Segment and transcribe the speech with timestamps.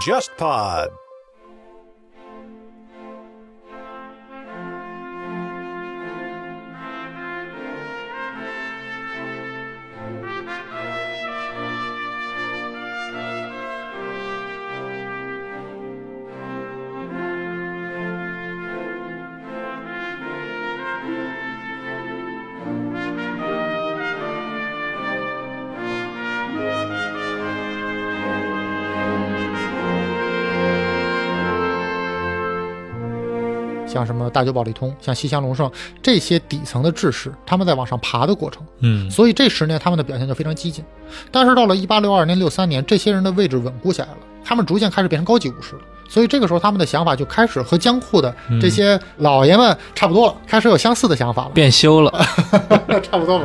[0.00, 0.88] JustPod。
[33.92, 38.62] 像什么大久保利通，像西乡隆盛这些底层的志士，他们在往上爬的过程。
[38.78, 40.84] 嗯，所以这十年他们的表现就非常激进。
[41.32, 45.80] 但是到了一八六二年、六三年，这些人的位置稳固下来了，他们逐渐开始变成高级武士了。
[46.08, 52.10] 所以这个时候，他们的想法就开始和江户的这些老爷们差不多了，开始有相似的想法了，变修了。
[53.02, 53.44] 差不多吧。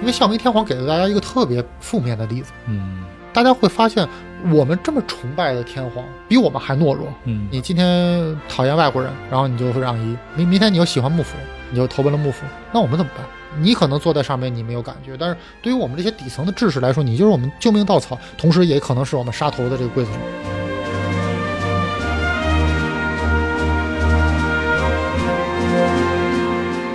[0.00, 3.04] 因为孝明天皇给了大家一个特别负面的例子，嗯
[3.34, 4.08] 大家会发现，
[4.52, 7.12] 我们这么崇拜的天皇，比我们还懦弱。
[7.24, 11.36] 嗯你今天讨厌外国人，然后你就会让一；明明天你又喜欢幕府，
[11.70, 12.46] 你就投奔了幕府。
[12.72, 13.26] 那我们怎么办？
[13.58, 20.18] 你可能坐在上面，你没有感觉，但是对于我们这些底层的志士来说，你就是我们救命稻草，同时也可能是我们杀头的这个刽子手。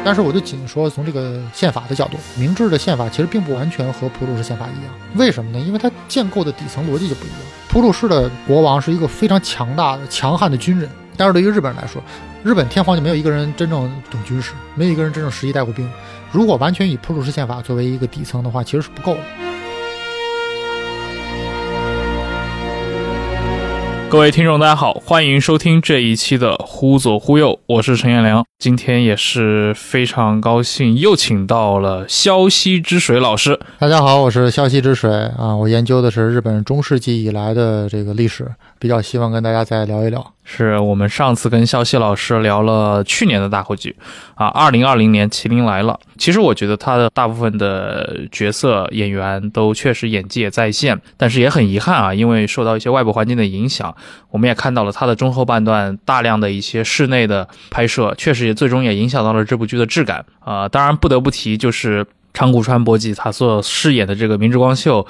[0.09, 4.91] 但是我就仅说从这个宪法的角度，明治的宪法其实并不完全和普鲁士宪法一样。
[5.13, 5.59] 为什么呢？
[5.59, 7.38] 因为它建构的底层逻辑就不一样。
[7.67, 12.02] 普鲁士的国王是一个非常强大的、强悍的军人，但是对于日本人来说，
[12.43, 15.87] 日本天皇就没有一个人真正懂军事，没有一个人真正实际带过兵。
[16.31, 19.48] 如果完全以普鲁士宪法作为一个底层的话，其实是不够的。
[24.09, 28.43] 各位听众，大家好，欢迎收听这一期的《忽左忽右》，我是陈彦良。
[28.57, 33.59] 今天也是非常高兴，又请到了湘西之水老师。
[33.77, 40.33] 大家好，我是湘西之水啊，我研究的是日本中世纪以来的这个历史，比较希望跟大家再聊一聊。
[40.52, 43.95] 是我们上次跟肖西老师聊了去年的大后剧
[44.33, 45.93] 啊，二零二零年《麒麟来了》。
[46.17, 53.95] 其实我觉得他的大部分的角色演员都确实演技也在线，但是也很遗憾啊，因为受到一些外部环境的影响，
[54.32, 65.05] 我们也看到了他的中后半段大量的一些室内的拍摄，确实也最终也影响到了这部剧的质感啊、当然不得不提就是长谷川博己他所饰演的这个明智光秀。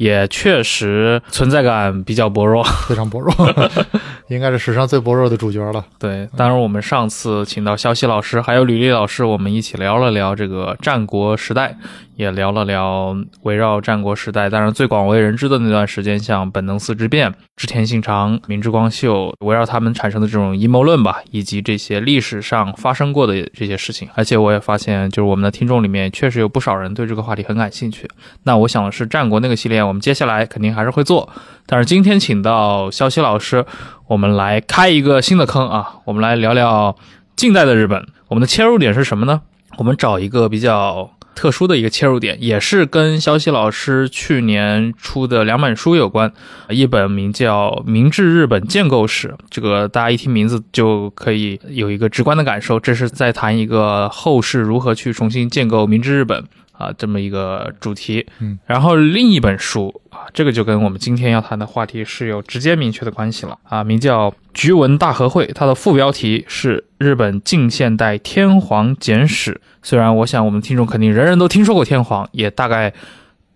[0.00, 3.34] 也确实存在感比较薄弱， 非常薄弱，
[4.28, 5.84] 应该是史上最薄弱的主角了。
[5.98, 11.76] 对，当然我们上次请到肖西老师还有吕丽老师，我们一起聊了聊这个战国时代，
[12.16, 24.08] 也聊了聊围绕战国时代，当然最广为人知的那段时间，像本能寺之变、织田信长、明智光秀，围绕他们产生的这种阴谋论吧，以及这些历史上发生过的这些事情。
[24.14, 28.08] 而且我也发现，就是我们的听众里面确实有不少人对这个话题很感兴趣。
[28.44, 31.28] 那我想的是，战国那个系列，我们接下来肯定还是会做。
[31.66, 33.66] 但是今天请到肖西老师，
[34.06, 36.94] 我们来开一个新的坑啊，我们来聊聊
[37.34, 38.06] 近代的日本。
[38.28, 39.42] 我们的切入点是什么呢？
[39.78, 46.32] 我们找一个比较特殊的一个切入点，也是跟肖西老师去年出的两本书有关。
[46.68, 56.44] 一本名叫《明治日本建构史》，这个大家一听名字就可以有一个直观的感受，这是在谈一个后世如何去重新建构明治日本。
[56.80, 69.52] 啊，这么一个主题，嗯，然后另一本书啊，这个就跟我们今天要谈的话题是有直接明确的关系了啊，名叫《菊文大和会》，它的副标题是《日本近现代天皇简史》。
[69.82, 72.92] 虽然我想我们听众肯定人人都听说过天皇，也大概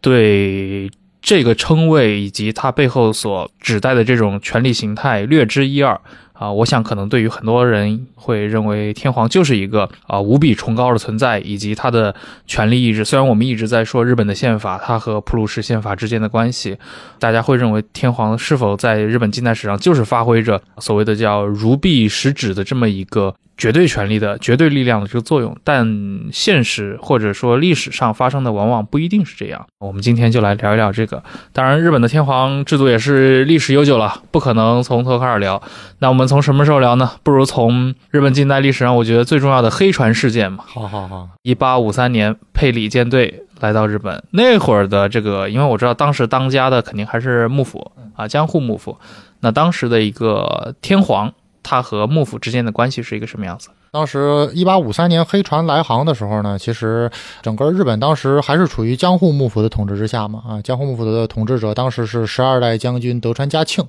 [0.03, 0.91] 对
[1.25, 5.99] 这个称谓以及它背后所指代的这种权力形态略知一二。
[6.35, 12.13] 啊，我想可能对于很多人会认为天皇就是一个啊无比崇高的存在，以及他的
[12.45, 13.05] 权力意志。
[13.05, 16.77] 虽然我们一直在说日本的宪法，它和普鲁士宪法之间的关系，
[17.21, 25.87] 大家会认为天皇是否在日本近代史上就是发挥着所谓的叫如臂使指的这么一个绝对权力的绝对力量的这个作用，但
[26.33, 29.67] 现实或者说历史上发生的往往不一定是这样。
[29.79, 31.23] 我们今天就来聊一聊这个。
[31.53, 35.63] 当然，日本的天皇制度也是历史悠久了，不可能从头开始聊。
[36.01, 37.13] 那我们从什么时候聊呢？
[37.23, 40.65] 不如从日本近代历史上我觉得最重要的黑船事件嘛。
[40.67, 48.99] 好好好，一八五三年，佩里舰队来到日本，那会儿的这个，因为我知道当时当家的肯定还是幕府啊，江户幕府。
[49.41, 51.33] 那当时的一个天皇，
[51.65, 53.71] 他和幕府之间的关系是一个什么样子？
[53.95, 57.09] 当时一八五三年黑船来航的时候呢，其实
[57.41, 60.43] 整个日本当时还是处于江户幕府的统治之下嘛。
[60.45, 63.87] 啊，江户幕府的统治者当时是十二代将军德川家庆。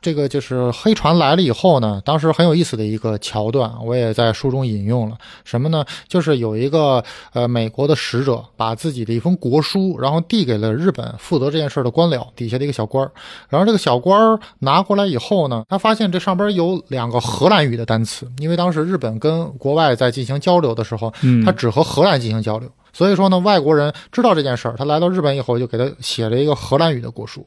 [0.00, 5.18] 这个就是黑船来了以后呢，当时很有意思的一个桥段，我也在书中引用了。
[5.44, 5.84] 什么呢？
[6.06, 7.02] 就是有一个
[7.32, 13.10] 呃美国的使者把自己的一封国书，然后递给了日本负责这件事的官僚底下的一个小官。
[13.48, 27.46] 然后这个小官拿过来以后呢，他发现这上边有两个荷兰语的单词，因为当时日本跟国外在进行交流的时候，嗯他只和荷兰进行交流，所以说呢，外国人知道这件事儿，他来到日本以后就给他写了一个荷兰语的国书。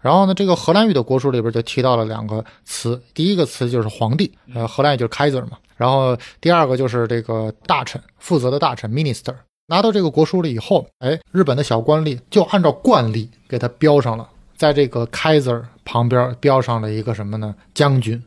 [0.00, 5.58] 然后呢，这个荷兰语的国书里边就提到了两个词，第一个词就是皇帝，呃，荷兰语就是 Kaiser 嘛。
[5.76, 9.34] 然后第二个就是这个大臣，负责的大臣 Minister。
[9.66, 17.54] 拿到这个国书了以后，哎，日本的小官吏就按照惯例给他标上了，在这个 Kaiser 旁边标上了一个什么呢？
[17.72, 18.22] 将军。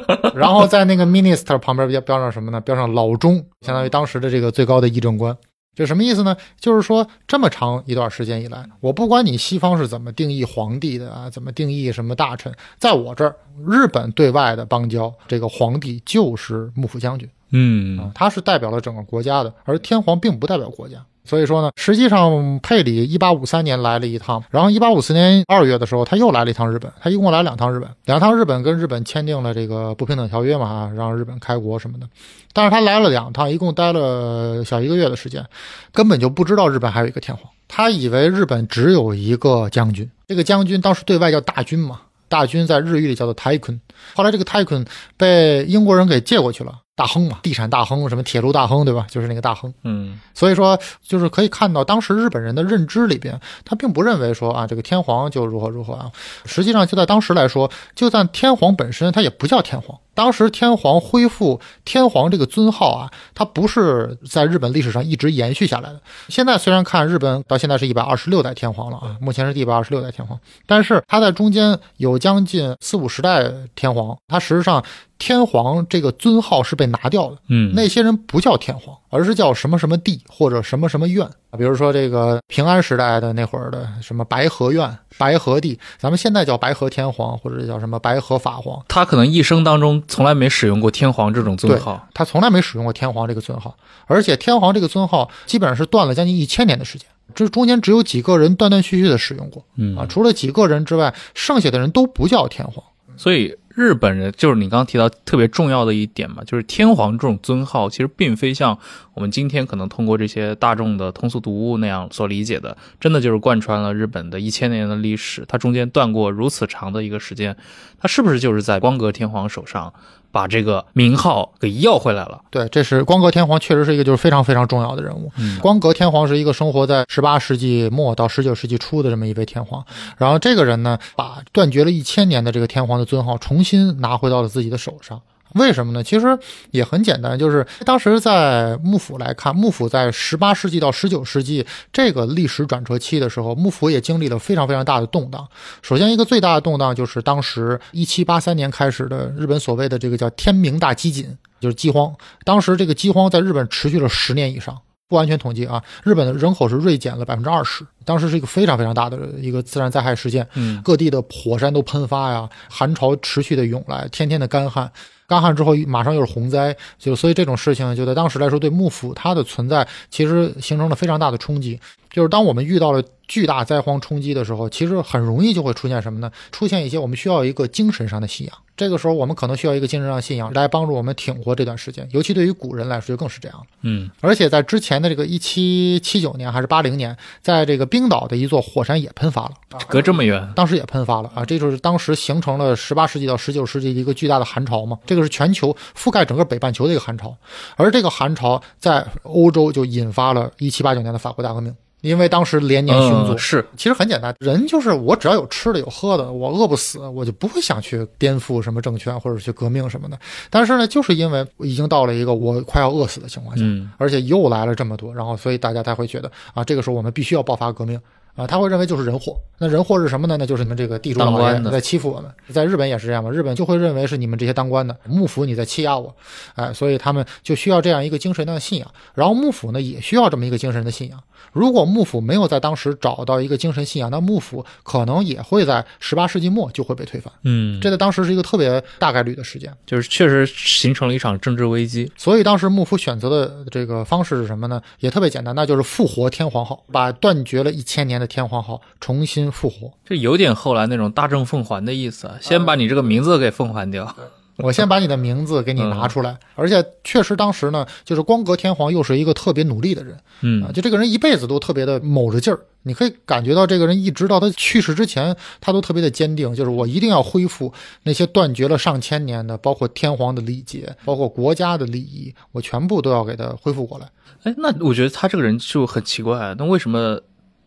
[0.34, 2.60] 然后在那个 minister 旁边标标上什么呢？
[2.60, 5.36] 标上老中，相当于当时的这个最高的议政官。
[5.74, 6.36] 这什么意思呢？
[6.60, 13.34] 就是说这么长一段时间以来，我不管你西方是怎么定义皇帝的啊，怎么定义什么大臣，在我这儿，
[13.66, 21.02] 日本对外的邦交，这个皇帝就是幕府将军嗯啊，他是代表了整个国家的，而天皇并不代表国家。
[21.24, 32.06] 所以说呢，实际上佩里一八五三年来了一趟，然后一八五四年二月的时候，他又来了一趟日本，他一共来两趟日本，两趟日本跟日本签订了这个不平等条约嘛，啊，让日本开国什么的。
[32.52, 35.46] 但是他来了两趟，一共待了小一个月的时间，
[35.92, 43.80] 根本就不知道日本还有一个天皇，他以为日本只有一个将军，这个将军当时对外叫大军嘛，大军在日语里叫做泰坤，
[44.14, 44.84] 后来这个泰坤
[45.16, 46.80] 被英国人给借过去了。
[47.02, 49.04] 大亨嘛，地产大亨，什么铁路大亨，对吧？
[49.10, 49.74] 就是那个大亨。
[49.82, 56.12] 嗯所以说，就是可以看到当时日本人的认知里边，他并不认为说啊，这个天皇就如何如何啊。
[56.44, 59.98] 实际上，就在当时来说，就算天皇本身，他也不叫天皇。
[60.14, 66.00] 当时天皇恢复天皇这个尊号啊，它不是在日本历史上一直延续下来的。
[66.28, 74.84] 现在虽然看日本到现在是一百二十六代天皇了啊，目前是第一百二十六代天皇，但是他在中间有将近四五十代天皇，他实际上
[75.22, 77.36] 天皇这个尊号是被拿掉的。
[77.48, 81.24] 嗯，那些人不叫天皇，而是叫什么什么帝或者什么什么院。
[81.56, 92.04] 比如说这个平安时代的那会儿的什么白河院、白河帝，咱们现在叫白河天皇或者叫什么白河法皇，他可能一生当中从来没使用过天皇这种尊号。
[92.12, 93.76] 他从来没使用过天皇这个尊号，
[94.06, 97.06] 而且天皇这个尊号基本上是断了将近一千年的时间。
[97.32, 102.84] 这中间只有几个人断断续续的使用过嗯啊，除了几个人之外，剩下的人都不叫天皇。
[103.14, 108.78] 所以日本人就是你刚刚提到特别重要的一点嘛，就是天皇这种尊号，其实并非像
[109.14, 115.44] 我们今天可能通过这些大众的通俗读物那样所理解的，真的就是贯穿了日本的一千年的历史。
[115.48, 117.56] 它中间断过如此长的一个时间，
[117.98, 119.92] 它是不是就是在光格天皇手上
[120.32, 122.40] 把这个名号给要回来了？
[122.50, 125.30] 对，这是光格天皇，确实是一个就是非常非常重要的人物。
[125.38, 129.84] 嗯光格天皇是一个生活在十八世纪末到十九世纪初的这么一位天皇，
[130.16, 135.20] 然后这个人呢，把断绝了一千年的这个天皇的尊号重新拿回到了自己的手上。
[135.54, 136.02] 为什么呢？
[136.02, 136.38] 其实
[136.70, 145.46] 也很简单，就是当时在幕府来看，幕府在十八世纪到十九世纪这个历史转折期的时候，幕府也经历了非常非常大的动荡。
[145.82, 151.26] 首先，一个最大的动荡就是当时一七八三年开始的日本所谓的这个叫天明大饥馑，
[151.60, 152.14] 就是饥荒。
[152.44, 154.78] 当时这个饥荒在日本持续了十年以上。
[155.08, 164.90] 不完全统计啊，日本的人口是锐减了百分之二十，当时是一个非常非常大的一个自然灾害事件，嗯各地的火山都喷发呀，寒潮持续的涌来，天天的干旱，
[165.32, 171.80] 干旱之后马上又是洪灾，就所以这种事情就在当时来说，对幕府它的存在其实形成了非常大的冲击。
[172.12, 176.30] 就是当我们遇到了巨大灾荒冲击的时候，其实很容易就会出现什么呢？
[176.52, 178.54] 出现一些我们需要一个精神上的信仰。
[178.74, 183.66] 这个时候，我们可能需要一个精神上的信仰来帮助我们挺过这段时间，尤其对于古人来说就更是这样。
[183.82, 189.52] 嗯而且在之前的这个一七七九年还是八零年，在这个冰岛的一座火山也喷发了，
[189.88, 194.98] 隔这么远，当时也喷发了啊，这就是当时形成了十八世纪到十九世纪的一个巨大的寒潮嘛。
[195.06, 197.36] 这个是全球覆盖整个北半球的一个寒潮，
[197.76, 203.34] 而这个寒潮在欧洲就引发了一七八九年的法国大革命，因为当时连年凶作。
[203.34, 210.18] 嗯是其实很简单，人就是我只要有吃的有喝的，我饿不死，我就不会想去颠覆什么政权或者去革命什么的。
[210.50, 217.98] 但是呢，就是因为已经到了一个我快要饿死的情况下，嗯而且又来了这么多，然后所以大家才会觉得啊，这个时候我们必须要爆发革命
[218.34, 219.36] 啊，他会认为就是人祸。
[219.58, 220.36] 那人祸是什么呢？
[220.38, 222.30] 那就是你们这个地主老爷在欺负我们。
[222.48, 226.14] 在日本也是这样嘛，日本就会认为是你们这些当官的幕府你在欺压我，
[226.54, 228.90] 哎，所以他们就需要这样一个精神的信仰。
[229.14, 231.22] 然后幕府呢也需要这么一个精神的信仰。
[231.52, 237.32] 如果幕府没有在当时找到一个精神信仰，那幕府可能也会在十八世纪末就会被推翻。
[237.44, 239.72] 嗯，这在当时是一个特别大概率的事件。
[239.84, 242.10] 就是确实形成了一场政治危机。
[242.16, 244.80] 所以当时幕府选择的这个方式是什么呢？
[245.00, 249.92] 也特别简单，那就是复活天皇后，把断绝了一千年的天皇号重新复活。
[250.06, 254.14] 这有点后来那种大政奉还的意思啊，先把你这个名字给奉还掉。
[254.58, 274.06] 我先把你的名字给你拿出来，而且确实当时呢，就是光格天皇又是一个特别努力的人嗯啊，就这个人一辈子都特别的卯着劲儿，你可以感觉到这个人一直到他去世之前，他都特别的坚定，就是我一定要恢复那些断绝了上千年的，包括天皇的礼节，包括国家的礼仪，我全部都要给他恢复过来。
[274.44, 277.18] 哎，那我觉得他这个人就很奇怪，那为什么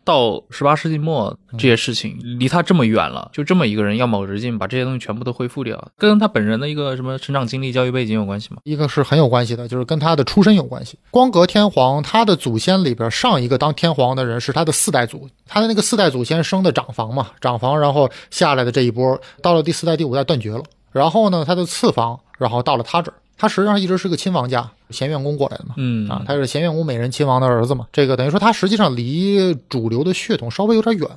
[0.06, 8.62] 到十八世纪末这些事情离他这么远了，就这么一个人要卯着劲把这些东西全部都恢复掉，跟他本人的一个什么成长经历、教育背景有关系吗？
[8.64, 10.98] 一个是很有关系的，就是跟他的出身有关系。
[11.10, 25.76] 光格天皇他的祖先里边上一个当天皇的人是他的四代祖，他的那个四代祖先生的长房嘛，长房然后下来的这一波，到了第四代、第五代断绝了，然后呢，他的次房，然后到了他这儿，他实际上一直是个亲王家，贤院公过来的嘛。
[25.78, 31.08] 嗯啊，他是贤院公美人亲王的儿子嘛，这个等于说他实际上离主流的血统稍微有点远，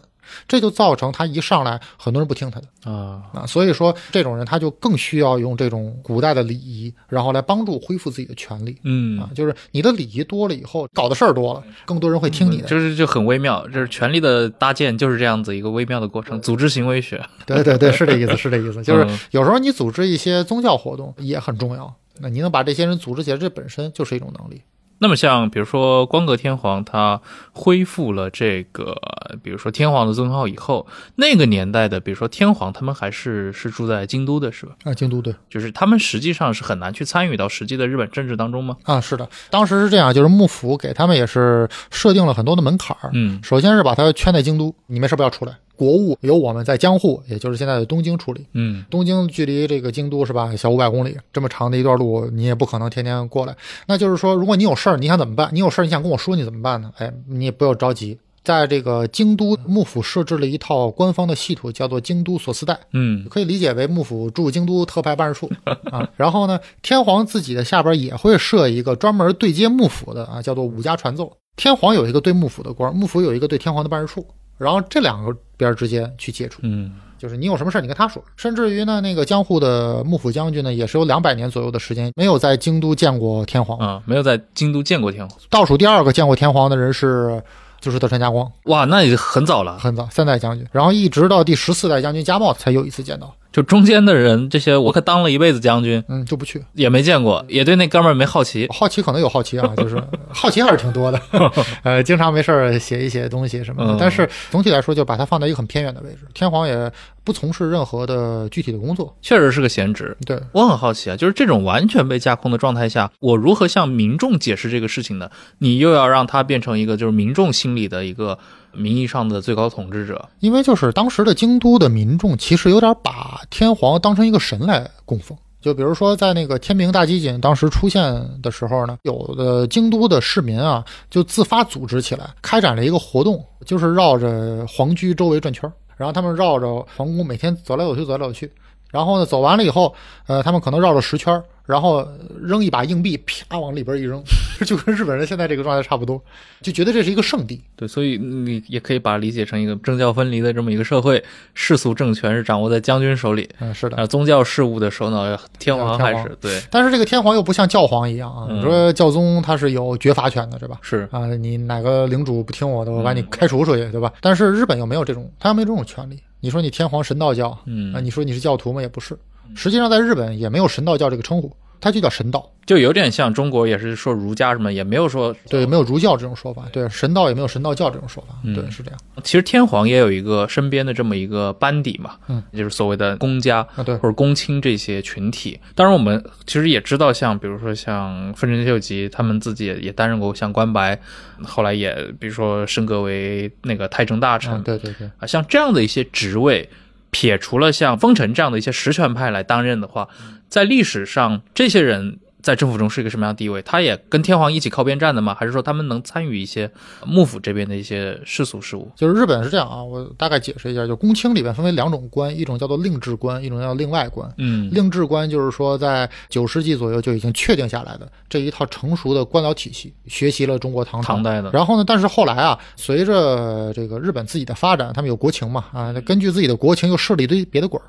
[0.47, 2.91] 这就造成他一上来很多人不听他的。
[2.91, 8.77] 啊，啊，所以说这种人他就更需要用这种古代的礼仪，然后来帮助恢复自己的权利。
[8.85, 12.69] 嗯啊，，就是你的礼仪多了以后，搞的事儿多了，更多人会听你的。
[12.69, 17.23] 就是就很微妙，就是权力的搭建就是这样子一个微妙的过程，组织行为学。
[17.47, 18.83] 对对对，是这意思， 是这意思。
[18.83, 24.63] 就是嗯有时候你组织一些宗教活动也很重要，那你能把这些人组织起来，这本身就是一种能力。
[25.01, 27.21] 那么像比如说光格天皇他
[27.53, 28.97] 恢复了这个，
[29.45, 34.73] 比如说天皇的尊号以后，那个年代的，比如说天皇他们还是是住在京都的是吧？
[34.83, 38.77] 啊，京都对就是他们实际上是很难去参与到实际的日本政治当中吗？
[38.83, 43.11] 啊，是的，当时是这样，就是幕府给他们也是设定了很多的门槛儿。
[43.13, 45.53] 嗯首先是把他圈在京都，你没事不要出来。
[45.79, 48.45] 国务由我们在江户，也就是现在的东京处理。
[48.55, 53.57] 嗯东京距离这个京都是吧，小五百公里，这么长的一段路，你也不可能天天过来。
[53.87, 55.49] 那就是说，如果你有事儿，你想怎么办？
[55.53, 56.91] 你有事儿，你想跟我说，你怎么办呢？
[56.99, 65.49] 哎，你也不要着急，在这个京都幕府设置了一套官方的系统，叫做京都所司代，嗯可以理解为幕府驻京都特派办事处
[65.93, 66.09] 啊。
[66.17, 71.33] 然后呢，天皇自己的下边也会设一个专门对接幕府的啊，叫做五家传奏。
[71.57, 74.25] 天皇有一个对幕府的官，幕府有一个对天皇的办事处，
[74.59, 76.61] 然后这两个边之间去接触。
[76.63, 78.23] 嗯就是你有什么事儿，你跟他说。
[78.37, 83.77] 甚至于呢，那个江户的幕府将军呢，也是有两百年左右的时间没有在京都见过天皇。
[83.79, 85.39] 啊，没有在京都见过天皇。
[85.51, 87.43] 倒数第二个见过天皇的人是，
[87.81, 90.65] 就是德川家光，哇，那也很早了，很早，三代将军。
[90.71, 96.63] 然后一直到第十四代将军家茂才有一次见到，就中间的人，这些我可当了一辈子将军，嗯，就不去。
[96.75, 98.67] 也没见过，也对那哥们儿没好奇。
[98.71, 101.21] 好奇可能有好奇啊， 就是好奇还是挺多的，
[101.83, 103.97] 呃，经常没事儿写一写东西什么的嗯。
[103.99, 106.19] 但是总体来说，就把它放在一个很偏远的位置。
[106.35, 106.93] 天皇也
[107.25, 110.17] 不从事任何的具体的工作，确实是个闲职。
[110.27, 115.31] 对，我很好奇啊，就是这种完全被架空的状态下，我如何向民众解释这个事情呢？
[115.59, 118.39] 你又要让它变成一个就是民众心里的一个
[118.79, 125.37] 名义上的最高统治者，因为就是当时的京都的民众其实有点把天皇当成一个神来供奉。
[125.61, 128.03] 就比如说，在那个天明大集锦当时出现
[128.41, 138.51] 的时候呢，有的京都的市民啊，就自发组织起来，开展了一个活动，就是绕着皇居周围转圈儿然后他们绕着皇宫每天走来走去，走来走去。
[138.89, 139.93] 然后呢，走完了以后，
[140.29, 142.03] 呃，他们可能绕了十圈儿然后
[142.41, 144.23] 扔一把硬币，啪往里边一扔，
[144.65, 146.19] 就跟日本人现在这个状态差不多，
[146.63, 147.61] 就觉得这是一个圣地。
[147.77, 151.23] 对，所以你也可以把它理解成一个政教分离的这么一个社会，
[151.53, 153.99] 世俗政权是掌握在将军手里，嗯，是的。
[153.99, 160.79] 啊，宗教事务的首脑天皇还是对，但是这个天皇又不像教皇一样啊，嗯你说教宗他是有绝罚权的，对吧？
[160.81, 164.11] 是啊，你哪个领主不听我的，我把你开除出去，对吧？
[164.23, 166.19] 但是日本又没有这种，他又没有这种权利。
[166.41, 168.81] 你说你天皇神道教，嗯啊，你说你是教徒吗？
[168.81, 169.15] 也不是。
[169.55, 172.51] 实际上，在日本也没有神道教这个称呼，它就叫神道。
[172.67, 176.65] 就有点像中国也是说儒家什么，也没有说对，没有儒教这种说法。
[176.71, 178.35] 对，神道也没有神道教这种说法。
[178.45, 179.01] 嗯对，是这样。
[179.25, 185.59] 其实天皇也有一个身边的这么一个班底嘛，嗯，就是所谓的公家啊，对或，者公卿这些群体。
[185.75, 191.01] 当然，我们其实也知道，像比如说像丰臣秀吉，他们自己也也担任过像官白，
[191.43, 196.69] 后来也比如说升格为那个太政大臣、嗯，对对对，啊，像这样的一些职位，
[197.11, 200.09] 撇除了像丰臣这样的一些实权派来担任的话，
[200.49, 203.61] 在历史上这些人在政府中是一个什么样的地位？
[203.63, 205.35] 他也跟天皇一起靠边站的吗？
[205.35, 206.71] 还是说他们能参与一些
[207.05, 208.91] 幕府这边的一些世俗事务？
[208.97, 214.33] 就是日本是这样啊，我大概解释一下，就公卿里边分为两种官，一种叫做令制官，一种叫令外官。
[214.39, 227.87] 嗯令制官就是说，在九世纪左右就已经确定下来的这一套成熟的官僚体系，学习了中国唐朝唐代的然后呢，但是后来啊，随着这个日本自己的发展，他们有国情嘛啊，根据自己的国情又设了一堆别的官儿，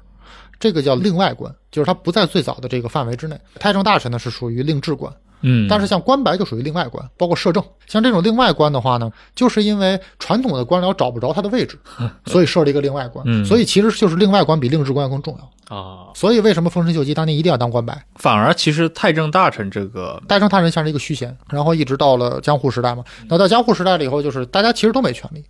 [0.60, 3.40] 这个叫令外官，就是他不在最早的这个范围之内。
[3.60, 5.12] 太政大臣呢是属于令制官，
[5.42, 7.64] 嗯，但是像官白就属于另外官，包括摄政。
[7.88, 11.80] 像这种另外官的话呢，就是因为传统的官僚找不着他的位置，
[12.28, 13.24] 所以设了一个另外官。
[13.28, 15.76] 嗯所以其实就是另外官比令制官更重要。
[15.76, 18.04] 啊，所以为什么丰臣秀吉当年一定要当官白？
[18.16, 23.04] 反而其实太政大臣这个太政大臣像是一个虚衔，然后一直到了江户时代嘛。
[23.28, 25.46] 那到江户时代了以后，就是大家其实都没权利。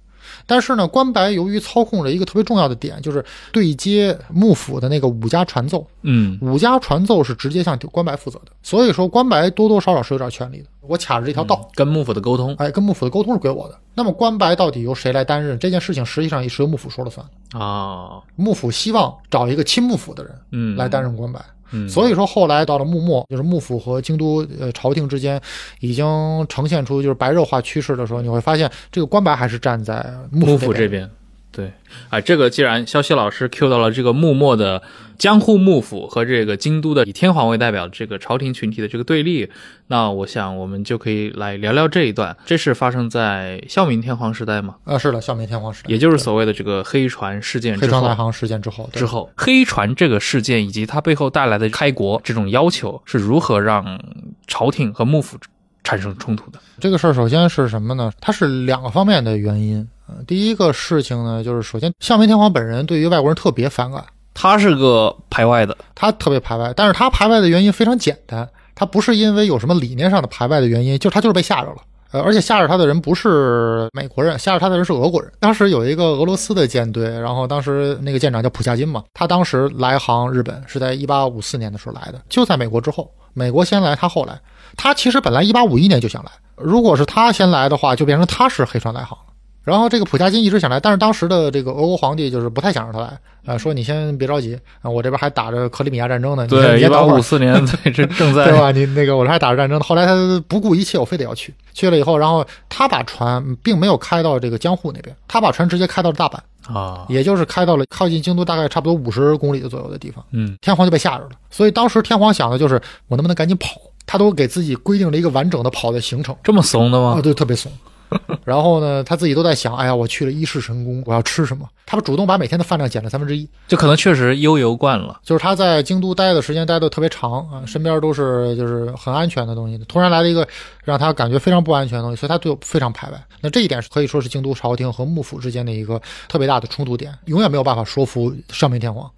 [0.50, 10.66] 但是呢，关白由于操控着一个特别重要的点，就是对接幕府的那个武家传奏，嗯武家传奏是直接向关白负责的，所以说关白多多少少是有点权利的。
[10.82, 13.78] 我卡着这条道，跟幕府的沟通哎，跟幕府的沟通是归我的。
[13.94, 17.24] 那么关白到底由谁来担任这件事情，实际上也是由幕府说了算。
[17.54, 21.40] 啊，幕府希望找一个亲幕府的人嗯，来担任关白。
[21.40, 21.46] 嗯，
[21.88, 25.40] 所以说后来到了幕末，就是幕府和京都呃朝廷之间
[25.80, 26.06] 已经
[26.48, 31.10] 呈现出就是白热化趋势的时候，你会发现这个官白还是站在幕幕府这边。
[31.52, 31.74] 对，
[32.10, 34.84] 啊，这个既然萧息老师 Q 到了这个幕末的
[35.18, 39.50] 江户幕府和这个京都的以天皇为代表的这个朝廷群体的这个对立，
[39.88, 42.38] 那我想我们就可以来聊聊这一段。
[42.46, 44.76] 这是发生在孝明天皇时代吗？
[44.84, 47.88] 啊，是的，孝明天皇时代，也就是所谓的这个黑船事件之后。
[47.88, 54.00] 黑船大行事件之后，之后，黑船这个事件以及它背后带来的开国这种要求是如何让
[54.46, 55.36] 朝廷和幕府
[55.84, 56.60] 产生冲突的？
[56.80, 58.12] 这个事儿首先是什么呢？
[58.22, 59.86] 它是两个方面的原因。
[60.28, 71.78] 第一个事情呢，就是首先孝明天皇本人对于外国人特别反感，他是个排外的，他特别排外，但是他排外的原因非常简单，他不是因为有什么理念上的排外的原因，就是他就是被吓着了。
[72.12, 75.32] 呃，而且吓着他的人不是美国人，吓着他的人是俄国人。
[75.40, 84.40] 当时有一个俄罗斯的舰队，然后当时那个舰长叫普夏金嘛，他当时来航日本是在一八五四年的时候来的，就在美国之后，美国先来，他后来。
[84.76, 89.16] 他其实本来一八五一年就想来，如果是他先来的话，就变成他是黑船来航。
[89.64, 98.72] 然后这个普加金一直想来，但是当时的这个俄国皇帝就是不太想让他来，呃，说你先别着急啊，我这边还打着克里米亚战争呢，你先对，一八五四年， 对，这正在对吧？
[98.72, 101.54] 你那个我这还打着战争呢，后来他不顾一切，我非得要去。
[101.74, 110.24] 去了以后，然后他把船并没有开到这个江户那边，他把船直接开到了大阪，啊，也就是开到了靠近京都大概差不多五十公里的左右的地方。
[110.32, 117.22] 嗯，天皇就被吓着了，所以当时天皇想的就是我能不能赶紧跑，他都给自己规定了一个完整的跑的行程这么怂的吗啊，吗？
[117.22, 117.72] 对，特别怂。
[118.44, 121.68] 然后呢，他自己都在想，哎呀，我去了一世神宫，我要吃什么？
[121.86, 123.48] 他主动把每天的饭量减了三分之一。
[123.68, 130.48] 就可能确实悠游惯了，就是他在京都待的时间待的特别长啊，身边都是就是很安全的东西，突然来了一个
[130.84, 133.24] 让他感觉非常不安全的东西，所以他对我非常排外。
[133.42, 139.10] 那这一点是可以说是京都朝廷和幕府之间的一个特别大的冲突点，永远没有办法说服上明天皇。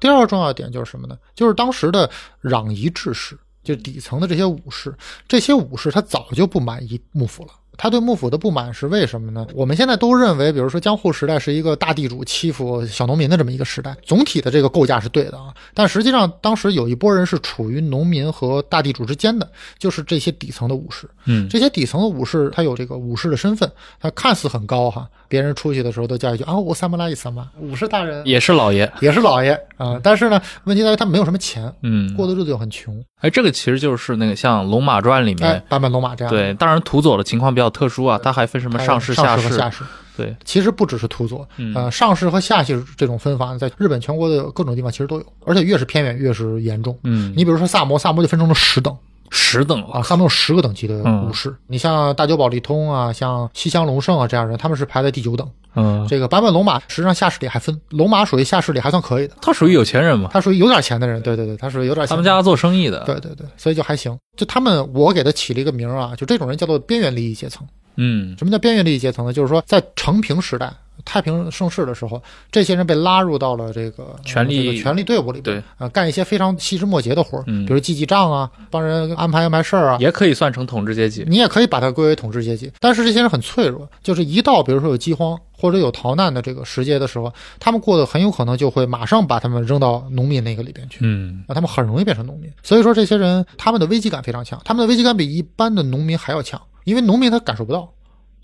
[0.00, 1.16] 第二个重要点就是什么呢？
[1.34, 2.10] 就是当时的
[2.42, 4.94] 攘夷志士，就底层的这些武士，
[5.26, 7.50] 这些武士他早就不满意幕府了。
[7.76, 9.46] 他对幕府的不满是为什么呢？
[9.54, 15.54] 我们现在都认为，比如说江户时代是一个大地主欺负小农民的这么一个时代，总体的这个构架是对的啊。
[15.72, 21.08] 但实际上，当时有一波人是处于农民和大地主之间的，就是这些底层的武士。
[21.26, 30.00] 嗯，这些底层的武士，他有这个武士的身份，他看似很高哈，别人出去的时候都叫一句啊，我萨姆拉一萨玛，武士大人也是老爷，也是老爷啊。
[30.02, 33.04] 但是呢，问题在于他没有什么钱，嗯，过的日子又很穷。
[33.20, 39.84] 哎，这个其实就是那个像《龙马传》里哎面，，坂本龙马这样的对，当然土佐的情况比较特殊啊，它还分什么上市、上下士，士和下市。
[40.16, 46.96] 对，其实不只是土佐，嗯呃，上市和下士这种分法，在日本全国的各种地方其实都有，而且越是偏远越是严重。
[47.02, 48.96] 嗯，你比如说萨摩，萨摩就分成了十等
[49.30, 51.54] 十等啊，他们有十个等级的嗯武士。
[51.66, 55.48] 你像大久保利通啊，像西乡隆盛啊这样人，他们是排在第九等。
[55.76, 61.20] 嗯，这个坂本龙马实际上下士里还分，龙马属于下士里还算可以的，他属于有钱人嘛，他属于有点钱的人。
[61.20, 62.10] 对对对，他属于有点钱。
[62.10, 64.16] 他们家做生意的，对对对，所以就还行。
[64.36, 67.66] 就他们，我给他起了一个名儿啊，就这种人叫做边缘利益阶层。
[67.96, 69.32] 嗯，什么叫边缘利益阶层呢？
[69.32, 70.72] 就是说，在成平时代、
[71.04, 75.62] 太平盛世的时候，这些人被拉入到了这个呃权力这个权力队伍里边，对。
[75.76, 77.66] 啊、干一些非常细枝末节的活儿，嗯。
[77.66, 79.98] 比如记记账啊，帮人安排安排事儿啊。
[80.00, 90.98] 也可以算成统治阶级，你也可以把它归为统治阶级，但是这些人很脆弱，就是一到比如说有饥荒或者有逃难的这个时节的时候，他们过得很有可能就会马上把他们扔到农民那个里边去。
[91.02, 97.92] 嗯，啊，他们很容易变成农民，所以说这些人他们的危机感非常强，他们的危机感比一般的农民还要强，因为农民他感受不到，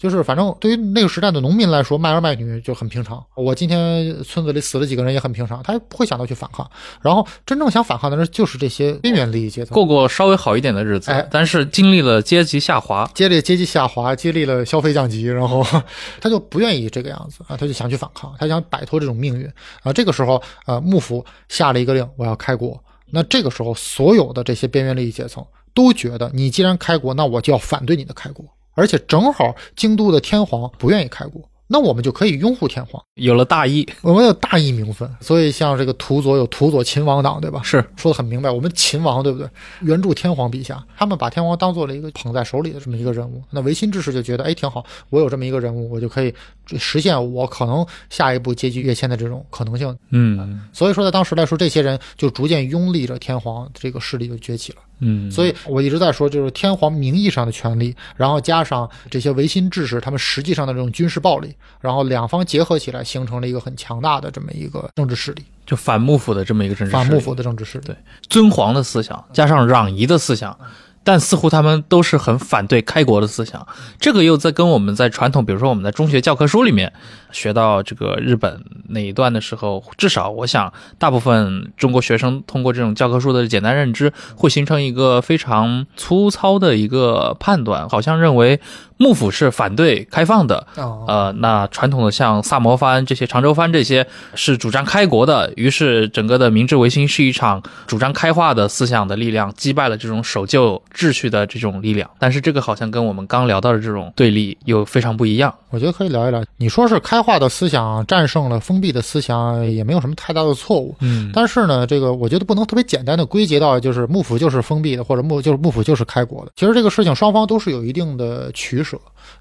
[0.00, 3.22] 就是反正对于那个时代的农民来说，卖儿卖女就很平常。
[3.36, 6.68] 我今天村子里死了几个人也很平常，他也不会想到去反抗。
[7.02, 15.62] 然后真正想反抗的人就是这些边缘利益阶层，过过稍微好一点的日子，哎但是经历了阶级下滑，接着阶级下滑，接力了消费降级，然后
[16.18, 19.46] 他就不愿意这个样子啊，他就想去反抗，他想摆脱这种命运
[19.82, 19.92] 啊。
[19.92, 22.82] 这个时候，呃，幕府下了一个令，我要开国。
[23.10, 28.46] 那这个时候，所有的这些边缘利益阶层都觉得，你既然开国，那我就要反对你的开国。
[28.80, 35.08] 而且正好京都的天皇不愿意开国，那我们就可以拥护天皇，有了大义，我们有大义名分。
[35.20, 37.60] 所以像这个土佐有土佐秦王党，对吧？
[37.62, 39.48] 是说的很明白，我们秦王对不对？
[39.82, 43.42] 援助天皇陛下，他们把天皇当做了一个捧在手里的这么一个人物。
[43.50, 46.34] 那维新志士就觉得，哎，挺好，我有这么一个人物，我就可以
[46.76, 49.96] 实现我可能下一步阶级跃迁的这种可能性。
[50.10, 54.78] 嗯所以说，在当时来说，这些人就逐渐拥立着天皇这个势力就崛起了。
[55.00, 67.04] 嗯，所以我一直在说，就是天皇名义上的权利，然后加上这些维新志士他们实际上的这种军事暴力，然后两方结合起来，形成了一个很强大的这么一个政治势力，就反幕府的这么一个政治势力。
[67.04, 67.86] 反幕府的政治势力。
[67.86, 67.96] 对。
[68.28, 70.56] 尊皇的思想，加上攘夷的思想，
[71.02, 73.66] 但似乎他们都是很反对开国的思想。
[73.98, 76.92] 这个又在跟我们在传统，比如说我们在中学教科书里面
[77.32, 88.60] 学到这个日本那一段的时候，至少我想大部分中国学生通过这种教科书的简单认知，会形成一个非常粗糙的一个判断，好像认为
[89.00, 102.10] 幕府是反对开放的，啊，呃，那传统的像萨摩藩这些、长州藩这些是主张开国的，于是整个的明治维新是一场主张开化的思想的力量击败了这种守旧秩序的这种力量。
[102.18, 105.54] 但是这个好像跟我们刚聊到的这种对立又非常不一样。
[105.70, 106.44] 我觉得可以聊一聊。
[106.58, 110.94] 你说是开化的思想战胜了封闭的思想，也没有什么太大的错误。
[111.00, 116.52] 嗯但是呢，这个我觉得不能特别简单的归结到就是幕府就是封闭的，或者幕就是幕府就是开国的。
[116.54, 118.89] 其实这个事情双方都是有一定的取舍。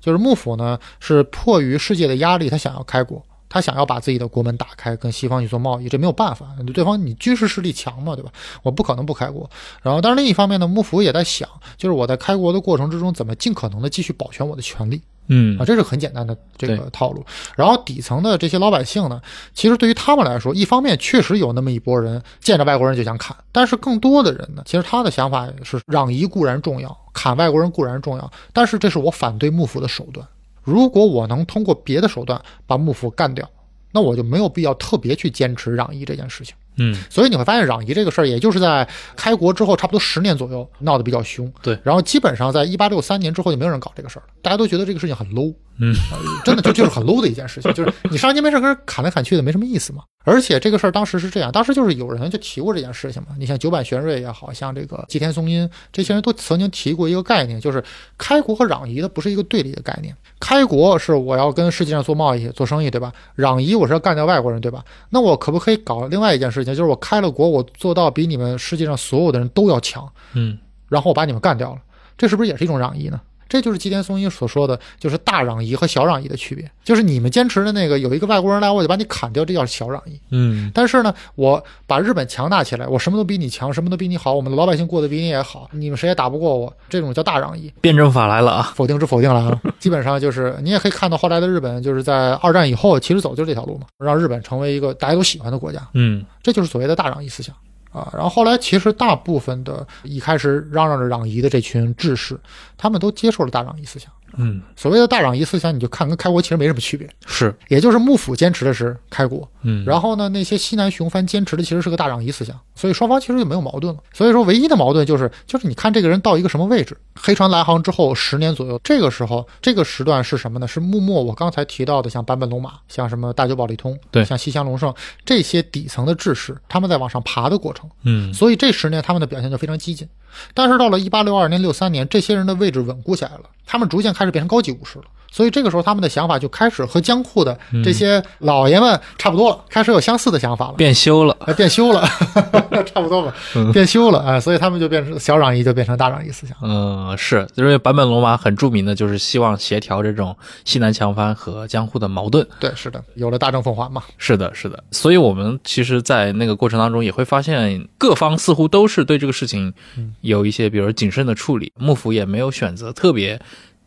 [0.02, 8.32] 就是幕府呢是迫于世界的压力，他想要开国，他想要把自己的国门打开，跟西方去做贸易，这没有办法，对方你军事实力强嘛，对吧？
[8.64, 9.50] 我不可能不开国。
[9.82, 15.02] 然后，但是另一方面呢，幕府也在想，就是我在开国的过程之中，怎么尽可能的继续保全我的权利。
[15.32, 17.24] 嗯啊，这是很简单的这个套路。
[17.56, 19.22] 然后底层的这些老百姓呢，
[19.54, 30.25] 其实对于他们来说，一方面确实有那么一波人见着外国人就想砍，但是更多的人呢，其实他的想法是攘夷固然重要，砍外国人固然重要，但是这是我反对幕府的手段。
[30.63, 33.45] 如果我能通过别的手段把幕府干掉，
[33.91, 36.55] 那我就没有必要特别去坚持攘夷这件事情。
[36.77, 41.51] 嗯所以你会发现攘夷这个事儿，也就是在开国之后差不多十年左右闹得比较凶。
[41.62, 45.53] 对然后基本上在一八六三年之后就没有人搞这个事儿了，大家都觉得这个事情很 low。
[45.80, 50.04] 嗯呃， 真的就就是很 low 的一件事情，就是你上街没事跟人砍来砍去的，没什么意思嘛。
[50.26, 53.30] 而且这个事儿当时是这样，当时就是有人就提过这件事情嘛。
[53.39, 57.84] 你像九坂玄瑞也好像这个吉田松阴这些人都曾经提过一个概念，就是
[58.18, 60.15] 开国和攘夷它不是一个对立的概念。
[60.39, 63.12] 开国是我要跟世界上做贸易、做生意，对吧？
[63.38, 64.84] 攘夷我是要干掉外国人，对吧？
[65.10, 70.58] 那我可不可以搞另外一件事情，就是我开了国，我做到比你们世界上所有的人都要强，嗯
[70.89, 71.82] 然后我把你们干掉了，
[72.18, 73.20] 这是不是也是一种攘夷呢？
[73.50, 76.70] 这就是吉田松阴所说的，就是大攘夷和小攘夷的区别。
[76.84, 80.20] 就是你们坚持的那个，有一个外国人来，我就把你砍掉，这叫小攘夷。
[80.32, 87.72] 嗯但是呢，我把日本强大起来，我什么都比你强，什么都比你好，我们的老百姓过得比你也好，你们谁也打不过我，这种叫大攘夷。
[87.82, 88.72] 辩证法来了啊。
[88.76, 95.80] 否定之否定来了，基本上就是你也可以看到后来的日本，就是在二战以后，其实走就是这条路嘛，让日本成为一个大家都喜欢的国家。
[95.94, 97.56] 嗯这就是所谓的大攘夷思想
[97.91, 98.10] 啊。
[98.13, 102.39] 然后后来其实大部分的一开始嚷嚷着攘夷的这群志士，
[102.78, 104.12] 他们都接受了大攘夷思想。
[104.38, 114.02] 嗯，所谓的大攘夷思想，你就看跟开国其实没什么区别，是也就是幕府坚持的是开国，嗯，然后呢，那些西南雄藩坚持的其实是个大攘夷思想，所以双方其实就没有矛盾了。
[114.13, 116.98] 所以说，唯一的矛盾就是，就是你看这个人到一个什么位置。
[117.22, 120.68] 黑船来航之后十年左右，这个时候这个时段是什么呢？
[120.68, 124.94] 是幕末我刚才提到的，像坂本龙马，像什么大久保利通，对像西乡隆盛
[125.26, 127.89] 这些底层的志士，他们在往上爬的过程。
[128.04, 130.08] 嗯所以这十年他们的表现就非常激进。
[130.54, 135.06] 但是到了一八六二年、六三年，这些人的位置稳固下来了，他们逐渐开始变成高级武士了。
[135.32, 140.74] 所以这个时候，他们的想法就开始和江户的这些老爷们差不多了，开始有相似的想法了。
[140.74, 141.36] 变修了。
[141.42, 142.02] 呃，变修了，
[142.86, 146.56] 差不多吧，嗯变修了，哎、所以他们就变成小攘夷，就变成大攘夷思想。
[146.62, 152.46] 嗯，是，因为坂本龙马很著名的就是希望协调这种西南强藩和江户的矛盾。
[152.60, 154.04] 对，是的，有了大政奉还嘛。
[154.18, 159.74] 是的，是的，所以我们其实，在那个过程当中也会发现，各方似乎都是对这个事情
[160.22, 161.72] 有一些，比如谨慎的处理。
[161.78, 163.39] 幕府也没有选择特别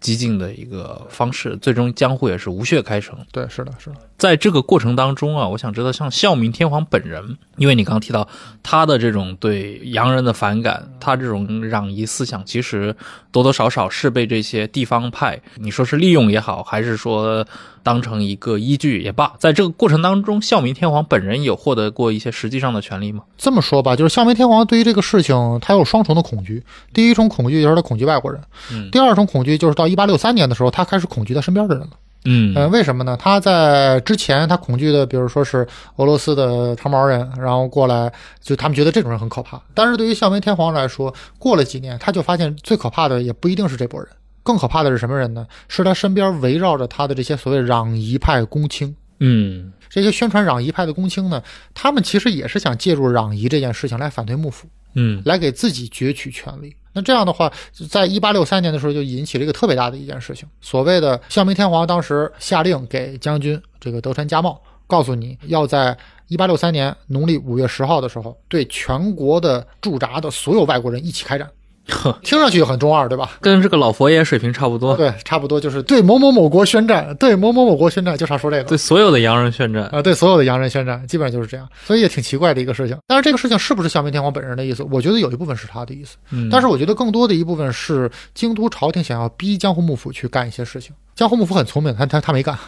[0.03, 3.17] 激进的一个方式，最终江户也是无血开城。
[3.33, 8.29] 对，是的，是的，在这个过程当中啊，我想知道，像孝明天皇本人，因为你刚刚提到
[8.63, 12.95] 他的这种对洋人的反感，他这种攘夷思想，其实
[13.33, 17.45] 多多少少是被这些地方派，你说是利用也好，还是说
[17.83, 23.25] 当成一个依据也罢，在这个过程当中，孝明天皇本人有获得过一些实际上的权利吗？
[23.37, 26.63] 这么说吧，就是孝明天皇对于这个事情，他有双重的恐惧。
[26.93, 31.91] 第一重恐惧就是他恐惧外国人，嗯第二重恐惧就是到一八六三年的时候，他开始恐惧他身边的人了。
[32.25, 33.17] 嗯呃，为什么呢？
[33.19, 39.61] 他在之前他恐惧的，比如说是俄罗斯的长毛人，然后过来，就他们觉得这种人很可怕。
[39.75, 44.09] 但是对于孝明天皇来说，过了几年，他就发现最可怕的也不一定是这波人，
[44.43, 45.47] 更可怕的是什么人呢？
[45.67, 48.95] 是他身边围绕着他的这些所谓攘夷派公卿。
[49.19, 51.43] 嗯这些宣传攘夷派的公卿呢，
[51.75, 56.75] 他们其实也是想借助攘夷这件事情来反对幕府，嗯来给自己攫取权力。
[56.93, 57.51] 那这样的话，
[57.89, 65.97] 在一八六三年的时候就引起了一个特别大的一件事情，所谓的孝明天皇当时下令给将军这个德川家茂，告诉你要在
[66.29, 71.49] 一八六三年农历五月十号的时候，对全国的驻扎的所有外国人一起开战。
[71.89, 73.33] 呵，听上去很中二，对吧？
[73.41, 78.65] 跟这个老佛爷水平差不多，对，差不多就是对某某某国宣战，对某某某国宣战，就差说这个。
[78.65, 79.85] 对所有的洋人宣战。
[79.87, 82.97] 啊，对所有的洋人宣战，基本上就是这样，所以也挺奇怪的一个事情。
[83.07, 84.83] 但是这个事情是不是孝明天皇本人的意思？
[84.91, 90.95] 我觉得有一部分是他的意思，嗯，但是我觉得更多的一部分是京都朝廷想要逼江户幕府去干一些事情。
[91.15, 92.59] 江户幕府很聪明，他他他没干，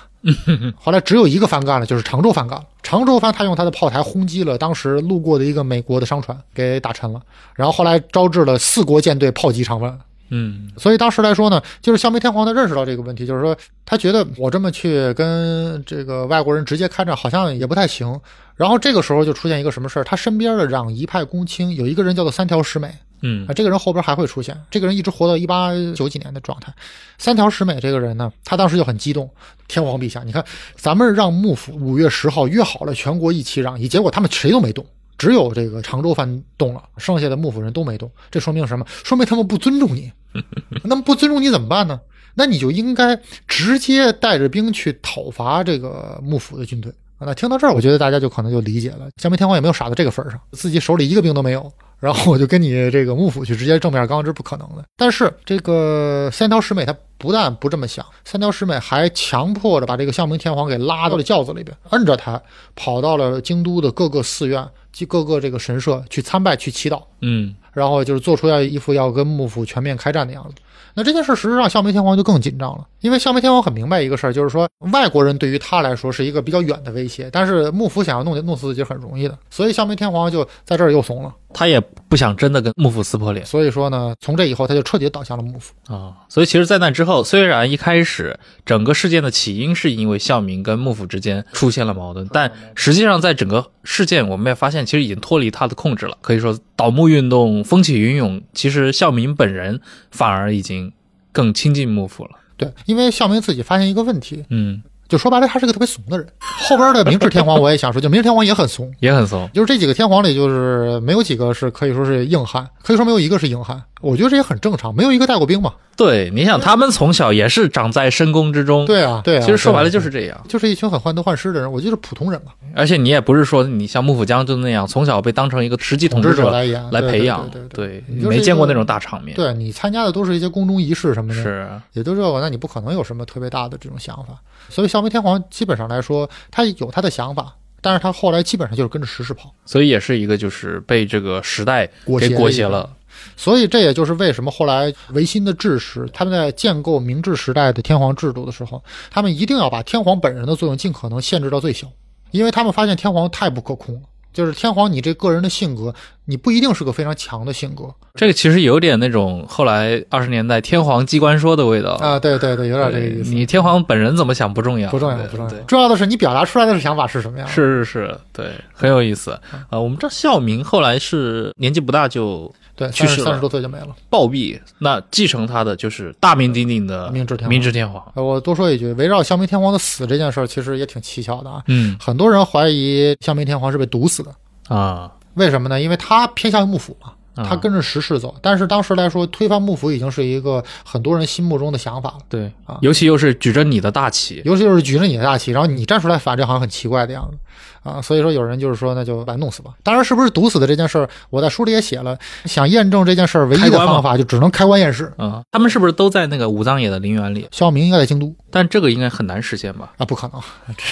[0.77, 2.65] 后来只有一个翻干了，就是常州翻干了。
[2.83, 7.21] 常州翻他用他的炮台轰击了当时路过的一个美国的商船，给打沉了。
[7.55, 9.99] 然后后来招致了四国舰队炮击长湾。
[10.31, 18.21] 嗯所以当时来说呢，就是孝明天皇他认识到这个问题，就是说他觉得我这么去跟这个外国人直接开战好像也不太行。
[18.57, 22.95] 然后这个时候就出现一个什么事儿，他身边的攘夷派公卿有一个人叫做三条十美
[23.27, 26.71] 嗯啊，这个人后边还会出现，这个人一直活到一八九几年的状态。
[27.17, 29.31] 三条十美这个人呢，他当时就很激动，
[29.67, 30.45] 天皇陛下，你看
[30.77, 34.85] 咱们让幕府五月十号约好了全国一起攘夷，结果他们谁都没动。
[35.17, 38.85] 只有这个常州藩动了，剩下的幕府人都没动，这说明什么？
[39.05, 40.13] 说明他们不尊重你。
[40.85, 41.99] 那么不尊重你怎么办呢？
[42.35, 46.93] 那你就应该直接带着兵去讨伐这个幕府的军队。
[47.17, 51.73] 啊那听到这儿，我觉得大家就可能就理解了，江明天皇也没有傻到这个份儿上，自己手里一个兵都没有，
[52.05, 54.85] 然后我就跟你这个幕府去直接正面刚，这是不可能的。
[54.95, 62.39] 但是这个三条十美他不但不这么想，三条十美还强迫着把这个孝明天皇给拉到了轿子里边，摁着他
[62.77, 67.03] 跑到了京都的各个寺院、及各个这个神社去参拜、去祈祷。
[67.23, 70.55] 嗯然后就是做出要一副要跟幕府全面开战的样子。
[70.97, 81.35] 那这件事实际上，孝明天皇就更紧张了，因为孝明天皇很明白一个事儿，就是说外国人对于他来说是一个比较远的威胁，但是幕府想要弄弄死自己很容易的，所以孝明天皇就在这儿又怂了。
[81.53, 85.73] 他也不想真的跟幕府撕破脸所以说呢，从这以后他就彻底倒向了幕府。
[85.93, 86.13] 啊。
[86.29, 96.17] 所以其实，在那之后，虽然一开始整个事件的起因是因为孝明跟幕府之间出现了矛盾，但实际上在整个事件，我们也发现其实已经脱离他的控制了。
[96.21, 100.93] 可以说，倒幕运动风起云涌，其实孝明本人反而已经
[101.33, 102.31] 更亲近幕府了。
[102.57, 104.83] 对，因为孝明自己发现一个问题，嗯，
[105.15, 106.27] 就说白了，他是个特别怂的人。
[106.41, 109.49] 后边的明治天皇我也想说，就明治天皇也很怂， 也很怂。
[109.55, 113.81] 就是这几个天皇里，就是没有几个是可以说是硬汉，可以说没有一个是硬汉。
[114.01, 115.73] 我觉得这也很正常，没有一个带过兵嘛。
[115.97, 119.41] 对，你想，他们从小也是长在深宫之中，对啊，对啊。
[119.41, 120.39] 其实说白了就是这样。
[120.49, 134.35] 就是一群很患得患失的人，我就是普通人嘛，而且你也不是说你像幕府将军那样，从小被当成一个实际统统治者来培养，对你没见过那种大场面，对你参加的都是一些宫中仪式什么的，是，也就这个，那你不可能有什么特别大的这种想法。
[134.69, 142.91] 所以孝明天皇基本上来说，他有他的想法，但是他后来基本上就是跟着时势跑，所以也是一个就是被这个时代给裹挟了。
[143.37, 151.87] 所以这也就是为什么后来维新的志士他们在建构明治时代的天皇制度的时候，他们一定要把天皇本人的作用尽可能限制到最小，
[152.33, 154.01] 因为他们发现天皇太不可控了。
[154.33, 155.95] 就是天皇，你这个人的性格，
[156.27, 157.85] 你不一定是个非常强的性格
[158.15, 162.19] 这个其实有点那种后来二十年代天皇机关说的味道啊。
[162.19, 163.35] 对对对，有点这个意思。
[163.35, 165.61] 你天皇本人怎么想不重要，不重要，不重要。
[165.65, 167.47] 重要的是你表达出来的想法是什么样。
[167.49, 169.33] 是是是，对，很有意思。
[169.69, 173.89] 啊，我们知道孝明后来是年纪不大就对，去世了三十多岁就没了。
[174.09, 178.03] 暴毙，那继承他的就是大名鼎鼎的明治天皇明治天皇。
[178.15, 181.63] 呃我多说一句，围绕孝明天皇的死这件事儿，其实也挺蹊跷的啊。
[181.67, 184.35] 嗯很多人怀疑孝明天皇是被毒死的，
[184.69, 185.81] 啊，为什么呢？
[185.81, 187.13] 因为他偏向于幕府嘛。
[187.35, 188.35] 啊他跟着时势走。
[188.41, 192.19] 但是当时来说，推翻幕府已经是一个很多人心目中的想法了。
[192.29, 197.37] 对啊尤其又是举着你的大旗，尤其就是举着你的大旗，然后你站出来反，这好像很奇怪的样子
[197.83, 198.01] 啊。
[198.01, 199.73] 所以说有人就是说，那就把他弄死吧。
[199.83, 202.19] 当然，是不是毒死的这件事儿，我在书里也写了。
[202.45, 205.13] 想验证这件事儿，唯一的方法就只能开棺验尸。
[205.19, 207.47] 嗯，他们是不是都在那个武藏野的陵园里？
[207.51, 209.93] 萧明应该在京都但这个应该很难实现吧？
[209.99, 210.41] 啊，不可能，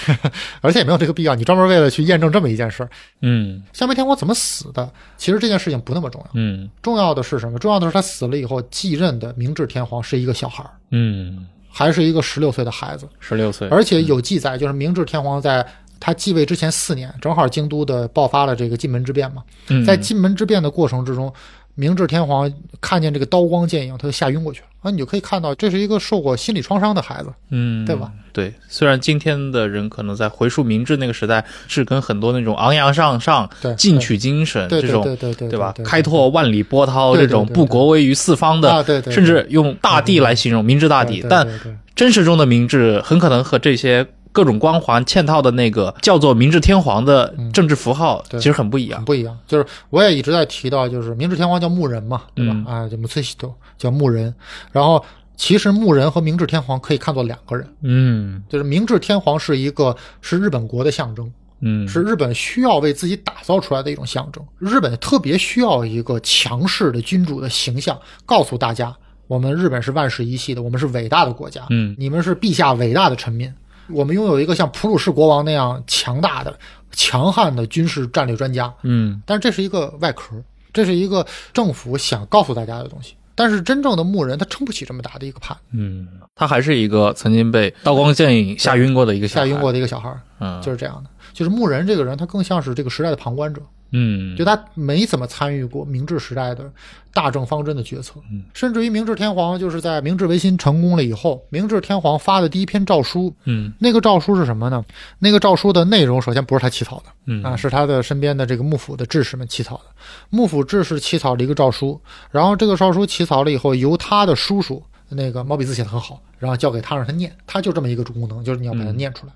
[0.61, 1.35] 而且也没有这个必要。
[1.35, 4.91] 你专门为了去验证这么一件事儿，嗯萧明天皇怎么死的？
[5.17, 7.59] 其实这件事情不那么重要，嗯重要的是什么？
[7.59, 13.09] 重要的是他死了以后继任的明治天皇是一个小孩儿，嗯，还是一个十六岁的孩子。
[13.21, 15.67] 十六岁，而且有记载，就是明治天皇在
[16.01, 19.43] 他继位之前四年，正好京都的爆发了这个禁门之变嘛。
[19.69, 21.33] 嗯在禁门之变的过程之中，
[21.75, 24.67] 明治天皇看见这个刀光剑影，他就吓晕过去了。
[24.83, 27.33] 啊，你就可以看到，这是一个受过心理创伤的孩子。
[27.51, 28.11] 嗯，对吧？
[28.33, 35.73] 对，虽然今天的人可能在回溯明治那个时代，是跟很多那种昂扬向上对、进取精神这种对对对对吧？
[35.85, 41.47] 开拓万里波涛这种不国威于四方的，甚至用大地来形容明治大地但
[41.95, 49.05] 真实中的明治很可能和这些各种光环嵌套的那个叫做明治天皇的政治符号其实很不一样很。
[49.05, 49.39] 不一样。
[49.47, 52.55] 就是我也一直在提到，就是明治天皇叫木人嘛，对吧？
[52.55, 54.35] 嗯啊，叫木村西头叫木人。
[54.73, 55.05] 然后
[55.37, 64.43] 其实木人和明治天皇可以看作两个人，嗯就是明治天皇是一个是日本国的象征，嗯，是日本需要为自己打造出来的一种象征。
[64.59, 68.95] 日本特别需要一个强势的君主的形象，告诉大家，
[69.27, 73.53] 我们日本是万世一系的，我们是伟大的国家，嗯你们是陛下伟大的臣民。
[73.89, 76.59] 我们拥有一个像普鲁士国王那样强大的、
[76.93, 79.23] 强悍的军事战略专家，嗯。
[79.27, 80.37] 但是这是一个外壳，
[80.73, 83.15] 这是一个政府想告诉大家的东西。
[83.35, 89.47] 但是真正的牧人，他撑不起这么大的一个盘，嗯，他还是一个曾经被刀光剑影吓晕过的一个小孩。
[89.47, 91.11] 吓晕过，的一个小孩儿，嗯，就是这样的。
[91.33, 96.71] 就是牧人这个人，他更像是这个时代的旁观者，嗯，就他没怎么参与过明治时代的
[97.13, 98.15] 大政方针的决策，
[98.55, 104.83] 甚至于明治天皇就是在明治维新成功了以后，明治天皇发的第一篇诏书，嗯那个诏书是什么呢？
[105.19, 109.83] 那个诏书的内容首先不是他起草的，嗯啊，是他的身边的这个幕府的志士们起草的。
[110.31, 112.01] 幕府志士起草了一个诏书，
[112.31, 119.33] 然后这个诏书起草了以后，由他的叔叔那个毛笔字写的很好，然后交给他让他念，他就这么一个主功能，就是你要把它念出来。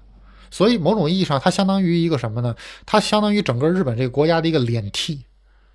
[0.50, 2.54] 所以某种意义上，它相当于一个什么呢？
[2.84, 5.20] 它相当于整个日本这个国家的一个脸替，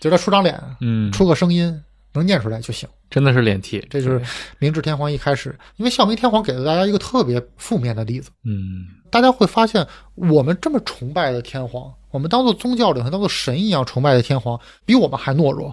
[0.00, 2.88] 就是他出张脸，嗯，出个声音，能念出来就行。
[3.08, 4.20] 真的是脸替，这就是
[4.58, 8.30] 明治天皇一开始，因为孝明天皇给了大家一个特别负面的例子。
[8.44, 15.72] 嗯大家会发现，我们这么崇拜的天皇，我们当做宗教里头当做神一样崇拜的天皇，比我们还懦弱，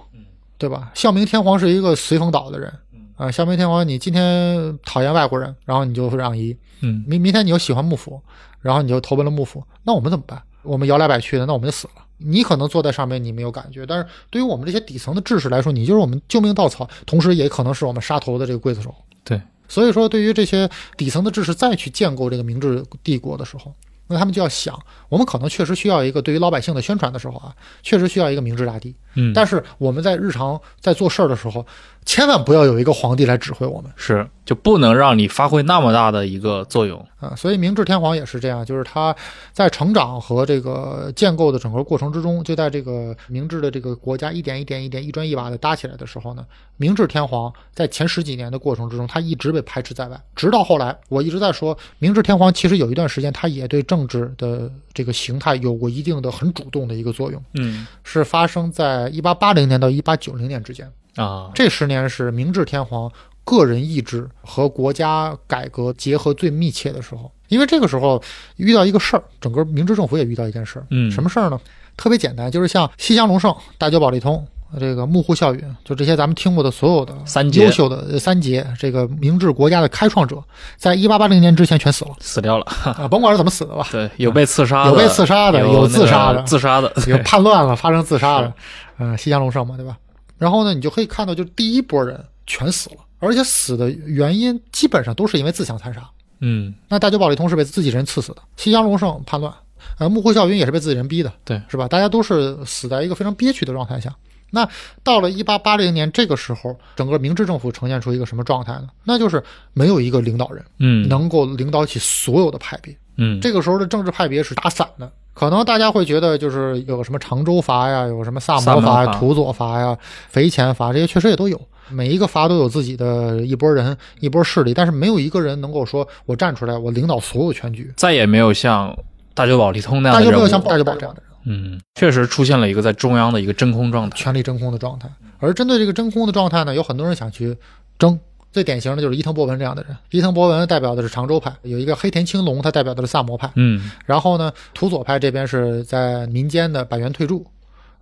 [0.58, 0.91] 对吧？
[0.93, 2.71] 孝明天皇是一个随风倒的人，
[3.15, 8.21] 啊，孝明天皇，你今天讨厌外国人，然后你就让一；嗯明明天你又喜欢幕府，
[8.62, 10.41] 然后你就投奔了幕府，那我们怎么办？
[10.63, 12.04] 我们摇来摆去的，那我们就死了。
[12.17, 18.95] 你可能坐在上面，你没有感觉，但是对于我们这些底层的志士来说，你就是我们救命稻草，同时也可能是我们杀头的这个刽子手。
[19.26, 23.73] 对，所以说，对于这些底层的志士再去建构这个明治帝国的时候，
[24.08, 28.95] 那他们就要想，我们可能确实需要一个对于老百姓的宣传的时候啊，确实需要一个明治大帝。
[29.15, 31.65] 嗯，但是我们在日常在做事儿的时候，
[32.05, 37.05] 千万不要有一个皇帝来指挥我们是就不能让你发挥那么大的一个作用。
[37.19, 37.33] 啊。
[37.35, 39.15] 所以明治天皇也是这样，就是他
[39.51, 46.45] 在成长和这个建构的整个过程之中，就在这个明治的这个国家一点一点一点一砖一瓦的搭起来的时候呢，
[46.77, 60.91] 明治天皇在前十几年的过程之中，他一直被排斥在外，直到后来，我一直在说，明治天皇其实有一段时间，他也对政治的这个形态有过一定的很主动的一个作用，嗯是发生在一八八零年到一八九零年之间。
[61.15, 63.12] 啊，这十年是明治天皇
[63.43, 67.32] 个人意志和国家改革结合最密切的时候。
[67.49, 68.19] 因为这个时候
[68.56, 70.86] 遇到一个事儿，整个明治政府也遇到一件事儿。
[70.89, 71.60] 嗯什么事儿呢？
[71.95, 74.43] 特别简单，就是像西乡隆盛、大久保利通、
[74.80, 80.41] 这个幕户孝允，就这些咱们听过的所有的三杰优秀的呃三杰，这个明治国家的开创者，
[80.78, 82.65] 在一八八零年之前全死了死掉了。
[82.86, 83.08] 啊！
[83.08, 86.91] 甭管是怎么死的吧， 对，有被刺杀的，有被刺杀的有有自杀的自杀的。
[87.06, 88.52] 有叛乱了， 发生自杀了，
[88.97, 89.95] 呃，西乡隆盛嘛，对吧？
[90.38, 96.02] 然后呢，你就可以看到，就第一波人全死了，而且死的原因基本上都是因为自相残杀。
[96.41, 99.54] 嗯那大久保利通是被自己人刺死的，西乡隆盛叛乱，
[99.98, 101.88] 呃，幕户孝允也是被自己人逼的，对是吧？
[101.88, 104.13] 大家都是死在一个非常憋屈的状态下。
[104.52, 104.69] 那
[105.04, 108.88] 到了一八八零年这个时候，整个明治政府呈现出一个什么状态呢？
[109.04, 109.43] 那就是
[109.74, 112.93] 没有一个领导人嗯能够领导起所有的派别。
[112.93, 112.98] 嗯，
[113.41, 119.97] 这个时候的政治派别是打散的，可能大家会觉得就是有什么长州阀呀，有什么萨摩阀呀、土佐阀呀、
[120.30, 121.60] 肥前阀，这些确实也都有。
[121.89, 127.91] 每一个阀都有自己的一波人、一波势力，但是没有一个人能够说我站出来，我领导所有全局。
[127.97, 128.97] 再也没有像
[129.34, 130.32] 大久保利通那样大的人物。
[130.32, 134.17] 久没有像大久保这样的人，嗯，确实出现了一个在中央的一个真空状态。
[134.17, 135.10] 权力真空的状态。
[135.39, 137.56] 而针对这个真空的状态呢，有很多人想去
[137.99, 138.17] 争。
[138.53, 139.97] 最典型的就是伊藤博文这样的人。
[140.11, 143.51] 伊藤博文代表的是长州派，有一个黑田青龙，他代表的是萨摩派。
[143.55, 147.45] 嗯然后呢，土佐派这边是在民间的百元退助，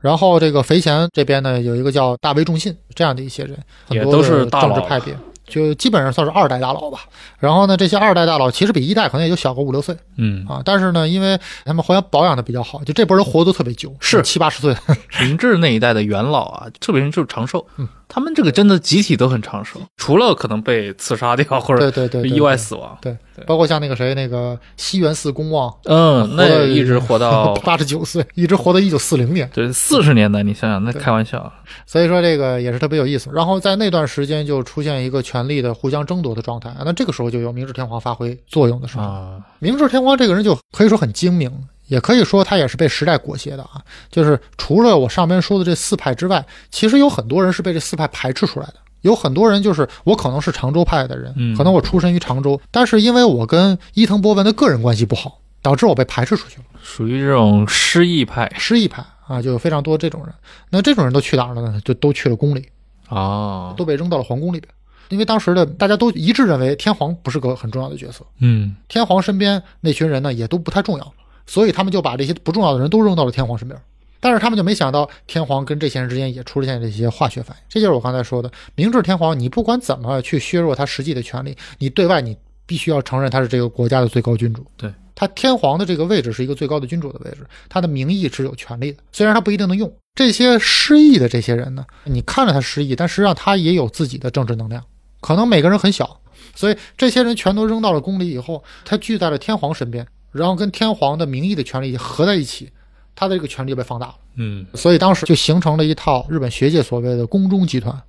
[0.01, 6.99] 然后这个肥前这边呢有一个叫大为重信这样的一些人，很多也都是政治派别，就基本上算是二代大佬吧。
[7.39, 14.75] 然后呢，这些二代大佬其实比一代可能也就小个五六岁嗯，啊，但是呢，因为他们好像保养的比较好，就这波人活得都特别久，是七八十岁。
[15.21, 22.97] 明治那一代的元老啊，特别是就是长寿，嗯他们这个真的集体都很长寿， 除了可能被刺杀掉或者对对对，意外死亡。
[23.01, 23.15] 对，
[23.47, 29.49] 包括像那个谁，那个西园寺公望，嗯，那了一直活到 八十九岁，一直活到一九四零年。
[29.53, 31.49] 对四十年代，你想想，那开玩笑。
[31.85, 33.29] 所以说这个也是特别有意思。
[33.33, 39.03] 然后在那段时间就出现一个权力的互相争夺的状态，那这个时候就有明治天皇发挥作用的时候。
[39.03, 41.49] 啊，明治天皇这个人就可以说很精明，
[41.91, 43.83] 也可以说他也是被时代裹挟的啊。
[44.09, 48.75] 就是除了我上边说的这四派之外，其实有很多人是被这四派排斥出来的。
[49.01, 56.65] 有很多人就是我可能是常州派的人，嗯可能我出身于常州，但是因为我跟伊藤博文的个人关系不好，导致我被排斥出去了。
[56.81, 60.33] 属于这种失意派失意派啊，就有非常多这种人。
[60.69, 61.81] 那这种人都去哪儿了呢？
[61.83, 62.65] 就都去了宫里，
[63.09, 64.71] 啊，都被扔到了皇宫里边。
[65.09, 71.13] 因为当时的大家都一致认为天皇不是个很重要的角色，嗯天皇身边那群人呢也都不太重要，
[71.51, 73.77] 所以他们就把这些不重要的人都扔到了天皇身边。
[74.21, 77.63] 但是他们就没想到，天皇跟这些人之间也出现这些化学反应。
[77.67, 84.65] 这就是我刚才说的，明治天皇，你不管怎么去削弱他实际的权利，你对外你必须要承认他是这个国家的最高君主。
[84.77, 89.91] 对，他天皇的这个位置是一个最高的君主的位置，他的名义是有权利的，虽然他不一定能用。
[90.15, 94.81] 这些失意的这些人呢，你看着他失意，但实际上他也有自己的政治能量，
[95.19, 96.21] 可能每个人很小，
[96.55, 102.71] 所以这些人全都扔到了宫里以后，他聚在了天皇身边，然后跟天皇的名义的权利合在一起，
[103.15, 104.15] 他的这个权利就被放大了。
[104.35, 108.01] 嗯，所以当时就形成了一套日本学界所谓的宫中集团，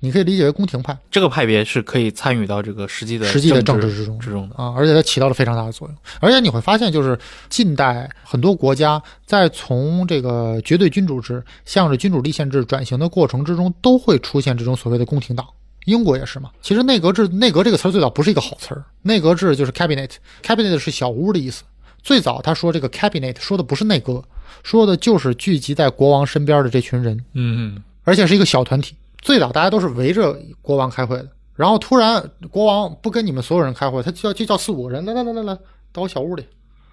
[0.00, 4.56] 你可以理解为宫廷派这个派别是可以参与到这个实际的实际的政治治之中之中的。
[4.56, 5.96] 啊，而且它起到了非常大的作用。
[6.20, 7.18] 而且你会发现，就是
[7.50, 15.46] 近代很多国家在从这个绝对君主制向着君主立宪制转型的过程之中，都会出现这种所谓的宫廷党。
[15.86, 16.50] 英国也是嘛。
[16.60, 21.64] 其实内阁制，内阁这个词儿最早不是一个好词儿，内阁制就是 cabinet，cabinet 是小屋的意思。
[22.02, 24.22] 最早他说这个 cabinet 说的不是内阁，
[24.62, 27.18] 说的就是聚集在国王身边的这群人。
[27.34, 28.94] 嗯而且是一个小团体。
[29.22, 35.58] 最早大家都是围着国王开会的，然后突然国王不跟你们所有人开会，他就叫就叫四五个人来来来来来
[35.92, 36.44] 到我小屋里。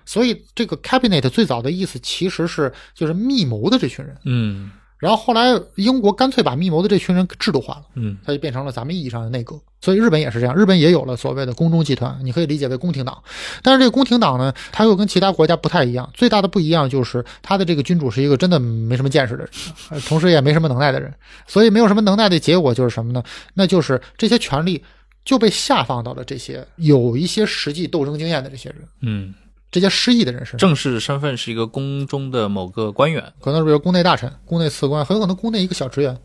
[0.06, 4.72] 所以这个 cabinet 最早的意思其实是就是密谋的这群人，嗯
[5.04, 7.84] 然后后来英国干脆把密谋的这群人制度化了。
[7.96, 9.60] 嗯他就变成了咱们意义上的内阁。
[9.82, 13.22] 所以日本也是这样，日本也有了所谓的宫中集团，你可以理解为宫廷党。
[13.62, 19.50] 但是这个宫廷党呢，它又跟其他国家不太一样，最大的不一样就是他的这个君主是一个真的没什么见识的人，
[19.90, 21.14] 呃 同时也没什么能耐的人。
[21.48, 23.22] 所以没有什么能耐的结果就是什么呢？
[23.54, 24.82] 那就是这些权力
[25.26, 29.34] 就被下放到了这些有一些实际斗争经验的这些人，嗯，
[29.74, 30.58] 这些失意的人身上。
[30.60, 33.34] 正式身份是一个宫中的某个官员。
[33.42, 36.16] 可能是比如宫内大臣、宫内次官，很有可能宫内一个小职员，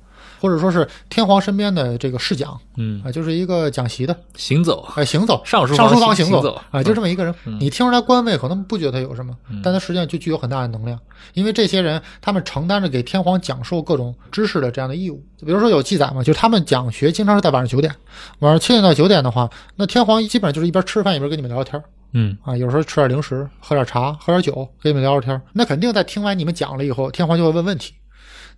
[0.41, 4.16] 或者说是天皇身边的这个侍讲嗯，啊，就是一个讲席的。
[4.36, 4.86] 行走。
[4.95, 7.34] 哎，行走，上书上书房房行行走啊，就这么一个人。
[7.45, 10.99] 嗯你听出来官位可能不觉得他有什么，但他实际上就具有很大的能量，
[11.34, 15.22] 因为这些人他们承担着给天皇讲授各种知识的这样的义务。
[15.36, 17.95] 就比如说有记载嘛，就是他们讲学经常是在晚上九点，
[18.39, 25.43] 晚上七点到九点的话，那天皇基本上就是一边吃饭一边跟你们聊聊天儿嗯啊，有时候吃点零食，喝点茶，喝点酒，跟你们聊聊天儿。
[25.53, 27.93] 那肯定在听完你们讲了以后，天皇就会问问题。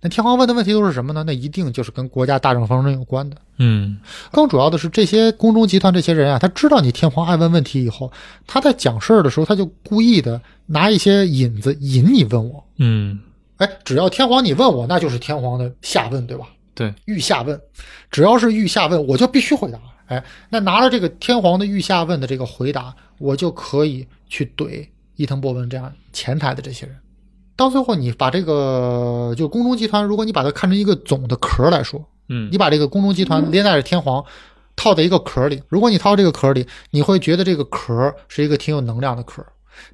[0.03, 1.23] 那天皇问的问题都是什么呢？
[1.25, 3.37] 那一定就是跟国家大政方针有关的。
[3.57, 3.99] 嗯
[4.31, 8.11] 更主要的是，这些宫中集团这些人啊，他知道你天皇爱问问题以后，
[8.47, 12.63] 他在讲事儿的时候，他就故意的拿一些引子引你问我。
[12.77, 13.19] 嗯，
[13.57, 16.47] 哎，只要天皇你问我，那就是天皇的下问，对吧？
[16.73, 17.61] 对，御下问，
[18.09, 19.79] 只要是御下问，我就必须回答。
[20.07, 26.95] 哎，那拿了这个天皇的御下问的这个回答，我就可以去怼伊藤博文这样前台的这些人。
[27.61, 34.25] 到最后，你把这个就宫中集团，如果你把它看成一个总的壳来说，嗯你把这个宫中集团连带着天皇
[34.75, 39.45] 套在一个壳里，如果你套这个壳里，你会觉得这个壳是一个挺有能量的壳。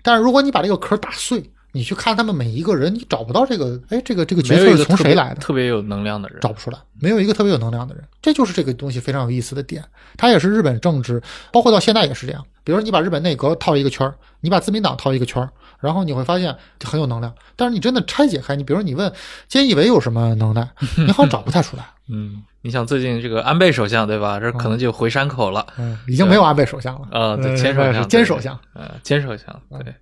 [0.01, 1.43] 但是如果你把这个壳打碎，
[1.73, 5.41] 你去看他们每一个人，你找不到这个，哎，这个这个角色是从谁来的？
[5.41, 6.39] 特别有能量的人。
[6.39, 9.83] 找不出来，没有一个特别有能量的人，这就是这个东西非常有意思的点。
[10.15, 12.45] 它也是日本政治，包括到现在也是这样。
[12.67, 15.49] 比如说，你把日本内阁套一个圈儿，你把自民党套一个圈儿，
[15.79, 16.53] 然后你会发现
[16.83, 17.33] 很有能量。
[17.55, 19.09] 但是你真的拆解开，你比如说你问
[19.49, 21.85] 菅义伟有什么能耐， 你好像找不太出来。
[22.09, 24.37] 嗯，你想最近这个安倍首相对吧？
[24.37, 25.65] 这可能就回山口了。
[25.79, 27.07] 嗯，已经没有安倍首相了。
[27.09, 28.59] 啊，对，呃前首相，是菅首相。
[28.73, 29.95] 呃，菅首相，对。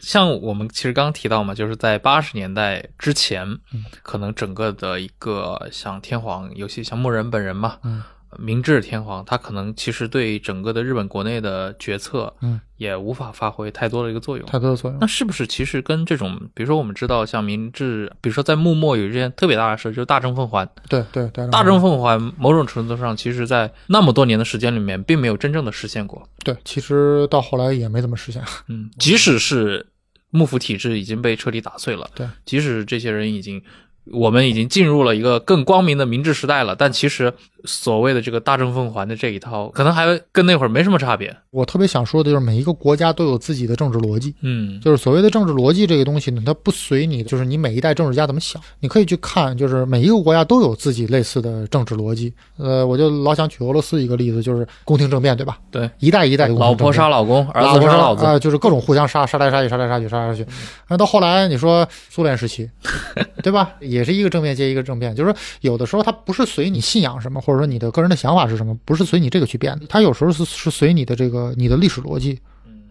[0.00, 8.02] 像我们其实刚刚提到嘛，就是在八十年代之前，嗯可能整个的一个像天皇，尤其像默人本人嘛，嗯
[8.38, 14.46] 明治天皇，他可能其实对整个的日本国内的决策，嗯，也无法发挥太多的一个作用。
[14.46, 15.06] 太多的作用那。
[15.06, 20.68] 是不是其实跟这种，比如说我们知道像明治，比如说在幕末有一件特别大的事，就是大政奉还。
[20.88, 26.28] 对对对，大政奉还某种程度上，其实在那么多年的时间里面，并没有真正的实现过。
[26.42, 28.42] 对，其实到后来也没怎么实现。
[28.68, 29.86] 嗯，即使是
[30.30, 33.62] 幕府体制已经被彻底打碎了，对，即使这些人已经，
[34.12, 37.32] 我们已经进入了一个更光明的明治时代了，但其实
[37.64, 41.34] 所谓的这个大政奉还的这一套，可能还跟那会儿没什么差别。
[41.50, 44.34] 我特别想说的就是，每一个国家都有自己的政治逻辑。
[44.42, 52.32] 嗯，就是所谓的政治逻辑这个东西呢，它不随你，就是你每一代政治家怎么想，你可以去看，就是每一个国家都有自己类似的政治逻辑。
[52.58, 55.58] 呃，我就老想举俄罗斯一个例子，就是宫廷政变，对吧？
[55.70, 58.24] 对，一代一代的老婆杀老公，儿子杀老子。
[58.24, 60.46] 啊、就是各种互相杀，杀来杀去，杀来杀去，杀来杀去。
[60.88, 62.68] 那到后来，你说苏联时期，
[63.42, 63.70] 对吧？
[63.94, 72.38] 也是一个正变接一个正变，就是说有的时候它不是随你信仰什么，或者说你的个人的想法是什么，不是随你这个去变的，它有时候是是随你的这个你的历史逻辑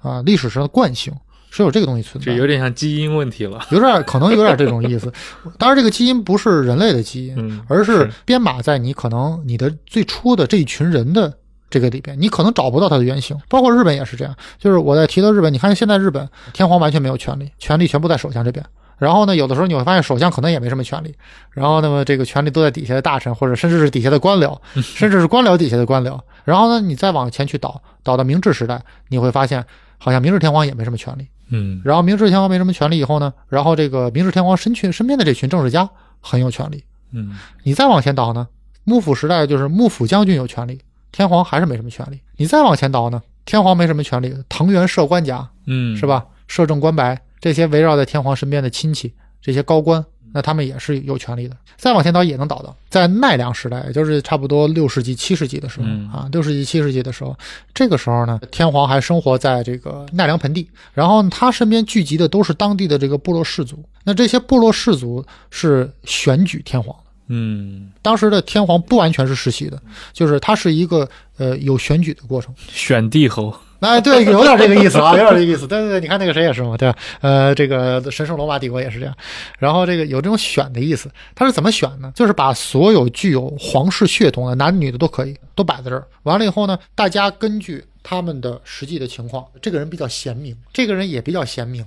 [0.01, 1.13] 啊，历史上的惯性
[1.51, 2.35] 是有这个东西存在的。
[2.35, 3.63] 这有点像基因问题了。
[3.69, 5.11] 有点可能有点这种意思，
[5.59, 11.31] 当然这个基因不是人类的基因，嗯，而是编码在你可能你的最初的这一群人的
[11.69, 13.37] 这个里边，你可能找不到它的原型。
[13.49, 18.65] 包括日本也是这样，就是我在提到日本，你看现在日本天皇完全没有权利，权力全部在首相这边。
[18.97, 21.13] 然后呢，有的时候你会发现首相可能也没什么权利，
[21.51, 26.19] 然后那么这个权力都在底下的大臣或者甚至是底下的官僚， 甚至是官僚底下的官僚。
[26.45, 29.65] 然后呢，你再往前去倒，倒到明治时代，你会发现
[29.97, 31.27] 好像明治天皇也没什么权利。
[31.49, 35.89] 嗯然后明治天皇没什么权利以后呢，然后这个明治天皇身群身边的这群政治家
[36.19, 36.83] 很有权利。
[37.11, 38.47] 嗯你再往前倒呢，
[38.85, 40.79] 幕府时代就是幕府将军有权利，
[41.11, 42.19] 天皇还是没什么权利。
[42.37, 46.05] 你再往前倒呢，天皇没什么权利，藤原摄官家嗯，是？
[46.07, 46.25] 吧？
[46.47, 51.57] 摄政官白这些围绕在天皇身边的亲戚，这些高官，那他们也是有权利的。
[51.75, 57.37] 再往前倒也能倒到，在奈良时代，也就是差不多六世纪、七世纪的时候、嗯啊，六世纪、七世纪的时候，
[57.73, 63.83] 这个时候呢，天皇还生活在这个奈良盆地，然后他身边聚集的都是当地的这个部落氏族。
[64.05, 67.03] 那这些部落氏族是选举天皇的。
[67.27, 69.77] 嗯，当时的天皇不完全是世袭的，
[70.13, 72.55] 就是他是一个呃有选举的过程。
[72.69, 73.53] 选帝侯。
[73.83, 75.67] 哎，对， 有点这个意思啊，有点这个意思。
[75.67, 76.97] 对对对，你看那个谁也是嘛，对吧？
[77.19, 79.13] 呃，这个神圣罗马帝国也是这样。
[79.59, 82.11] 然后这个有这种选的意思，他是怎么选呢？
[82.15, 86.07] 就是把所有具有皇室血统的男女的都可以都摆在这儿。
[86.23, 91.85] 完了以后呢，大家根据他们的实际的情况，这个人比较贤明，这个人也比较贤明。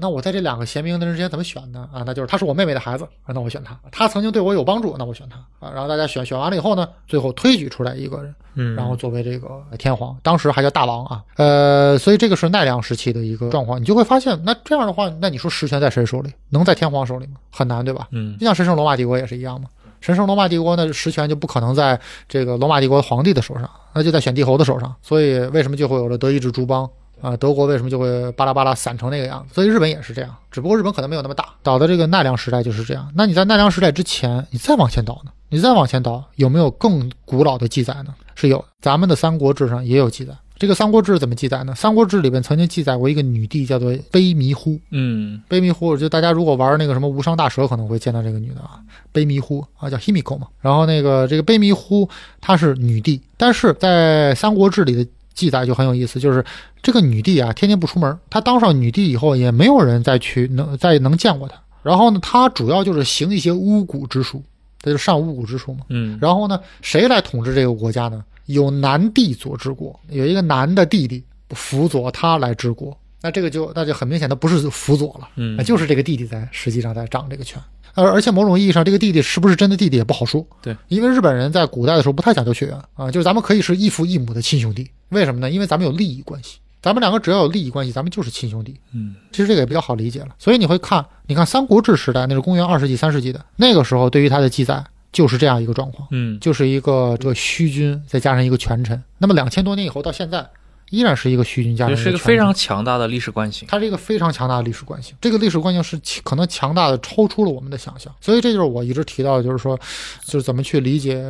[0.00, 1.88] 那我在这两个贤明的人之间怎么选呢？
[1.92, 5.36] 啊，那就是他是我妹妹的孩子，啊那我选他；他曾经对我有帮助，那我选他
[5.66, 5.72] 啊。
[5.72, 16.32] 然后大家选选完了以后呢，最后推举出来一个人，嗯，然后作为这个天皇，当时还叫大王啊，呃，所以这个是奈良时期的一个状况，你就会发现，那这样的话，那你说实权在谁手里？
[16.50, 17.34] 能在天皇手里吗？
[17.50, 18.08] 很难，对吧？
[18.12, 19.68] 嗯就像神圣罗马帝国也是一样嘛。
[20.00, 24.94] 神圣罗马帝国呢，实权就不可能在这个罗马帝国皇帝的手上，那就在选帝侯的手上。
[25.02, 26.88] 所以为什么就会有了德意志诸邦
[27.20, 27.36] 啊？
[27.36, 29.54] 德国为什么就会巴拉巴拉散成那个样子？
[29.54, 31.48] 所以日本也是这样，只不过日本可能没有那么大。
[31.62, 33.10] 倒的这个奈良时代就是这样。
[33.14, 35.30] 那你在奈良时代之前，你再往前倒呢？
[35.50, 38.14] 你再往前倒，有没有更古老的记载呢？
[38.34, 40.32] 是有的，咱们的《三国志》上也有记载。
[40.58, 41.72] 这个《三国志》怎么记载呢？
[41.76, 44.78] 《三国志》里边曾经记载过一个女帝，叫做卑弥呼。
[44.90, 48.80] 嗯卑弥呼，就大家如果玩那个什么无伤大蛇，可能会见到这个女的啊，
[49.14, 50.48] 卑弥呼啊，叫 Himiko 嘛。
[50.60, 52.08] 然后那个这个卑弥呼
[52.40, 55.08] 她是女帝，但是在《三国志》里的
[55.38, 56.44] 记载就很有意思，就是
[56.82, 58.18] 这个女帝啊，天天不出门。
[58.28, 61.54] 她当上女帝以后，也没有人再去能再能见过她。
[61.84, 64.42] 然后呢，她主要就是行一些巫蛊之术，
[64.82, 65.84] 这就上巫蛊之术嘛。
[65.90, 68.24] 嗯然后呢，谁来统治这个国家呢？
[68.46, 72.98] 有男帝佐治国，有一个男的弟弟辅佐他来治国。
[73.20, 77.62] 那这个就那就很明显他不是辅佐了，嗯那就是这个弟弟在实际上在掌这个权。
[77.94, 80.46] 而而且某种意义上，这个弟弟是不是真的弟弟也不好说。
[80.62, 84.88] 对，因为日本人在古代的时候不太讲究血缘啊，就是咱们可以是异父异母的亲兄弟。
[85.10, 85.50] 为什么呢？
[85.50, 88.76] 因为咱们有利益关系，咱们两个只要有利益关系，咱们就是亲兄弟。
[88.92, 90.28] 嗯其实这个也比较好理解了。
[90.38, 96.06] 所以你会看，你看三国志时代，那是公元二世纪、三世纪的那个时候，对于他的记载就是这样一个状况。
[96.10, 99.02] 嗯就是一个这个虚君，再加上一个权臣。
[99.18, 100.46] 那么两千多年以后到现在，
[100.90, 103.68] 依然是一个虚君加上这是一个非常强大的历史惯性。
[103.70, 105.14] 它是一个非常强大的历史惯性。
[105.20, 108.12] 这个历史惯性是可能强大的超出了我们的想象。
[108.20, 109.78] 所以这就是我一直提到的，就是说，
[110.24, 111.22] 就是怎么去理解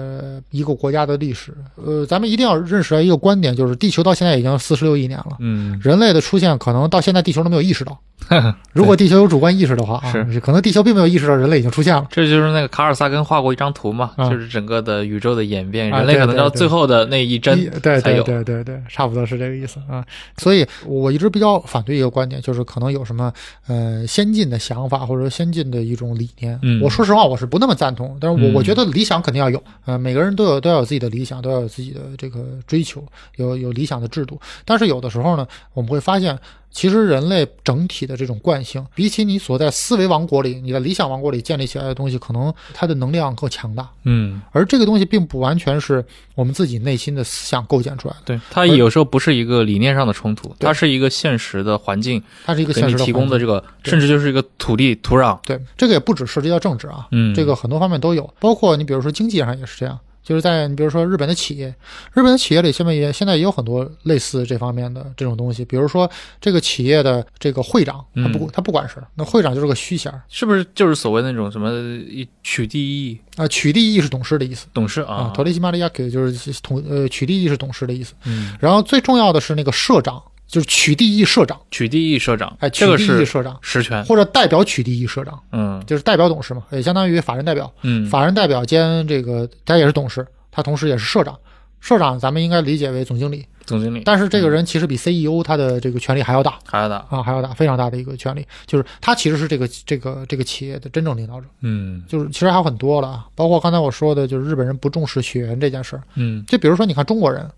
[0.50, 1.52] 一个国家的历史。
[1.76, 5.36] 呃，咱们一定要认识到一个观点，就是地球到现在已经四十六亿年了。
[5.40, 7.98] 嗯人类的出现可能到现在地球都没有意识到，
[8.72, 12.06] 如果地球有主观意识的话啊，是可能地球并没有意识到人类已经出现了。
[12.10, 18.22] 这就是那个卡尔萨根画过一张图嘛，啊就是整个的宇宙的演变，啊人类可能到最后的那一针一对对。
[18.22, 20.04] 对对对，差不多是这个意思啊。
[20.36, 23.32] 所以我一直比较反对一个观点，就是可能有什么
[23.66, 26.58] 呃先进的想法或者说先进的一种理念。
[26.62, 33.04] 嗯我说实话，我是不那么赞同，但是我、嗯我觉得理想肯定要有，呃，每个人都有都要有自己的理想，都要有自己的这个追求，
[33.36, 34.40] 有有理想的制度。
[34.64, 36.38] 但是有的时候呢，我们会发现。
[36.78, 43.90] 其实人类整体的这种惯性，比起你所在思维王国里、你的理想王国里建立起来的东西，可能它的能量更强大。
[44.04, 46.04] 嗯，而这个东西并不完全是
[46.36, 55.36] 我们自己内心的思想构建出来的，对，它有时候不是一个理念上的冲突，它是一个现实的环境它是一个现实提供的这个，甚至就是一个土地土壤。
[55.42, 59.98] 对，这个也不只涉及到政治啊，嗯，这个很多方面都有，包括你比如说经济上也是这样，
[60.28, 61.68] 就是在你比如说日本的企业，
[62.12, 68.50] 日本的企业里现在也现在也有很多类似这方面的这种东西，比如说这个企业的这个会长，他不嗯。
[68.52, 70.20] 他不管事儿，那会长就是个虚衔儿。
[70.28, 71.70] 是不是就是所谓那种什么
[72.08, 74.66] 一取缔役啊，取缔役是董事的意思。
[74.74, 75.32] 董事啊啊，？
[75.34, 84.02] 托雷西马利亚克就是统呃取缔役是董事的意思，嗯，然后最重要的是那个社长，就是取缔役社长，取缔役社长，哎，取缔役这个是社长实权。
[84.06, 87.70] 或者代表取缔役社长，嗯就是代表董事嘛，也相当于法人代表。
[87.82, 91.38] 嗯，法人代表兼这个，他也是董事，他同时也是社长。
[91.80, 101.46] 社长咱们应该理解为总经理，总经理，但是这个人其实比 CEO 他的这个权力还要大还要大，啊，还要大，非常大的一个权力，就是他其实是这个这个这个企业的真正领导者。
[101.60, 106.02] 嗯就是其实还有很多了啊，包括刚才我说的，就是日本人不重视血缘这件事儿。
[106.16, 107.48] 嗯就比如说，你看中国人，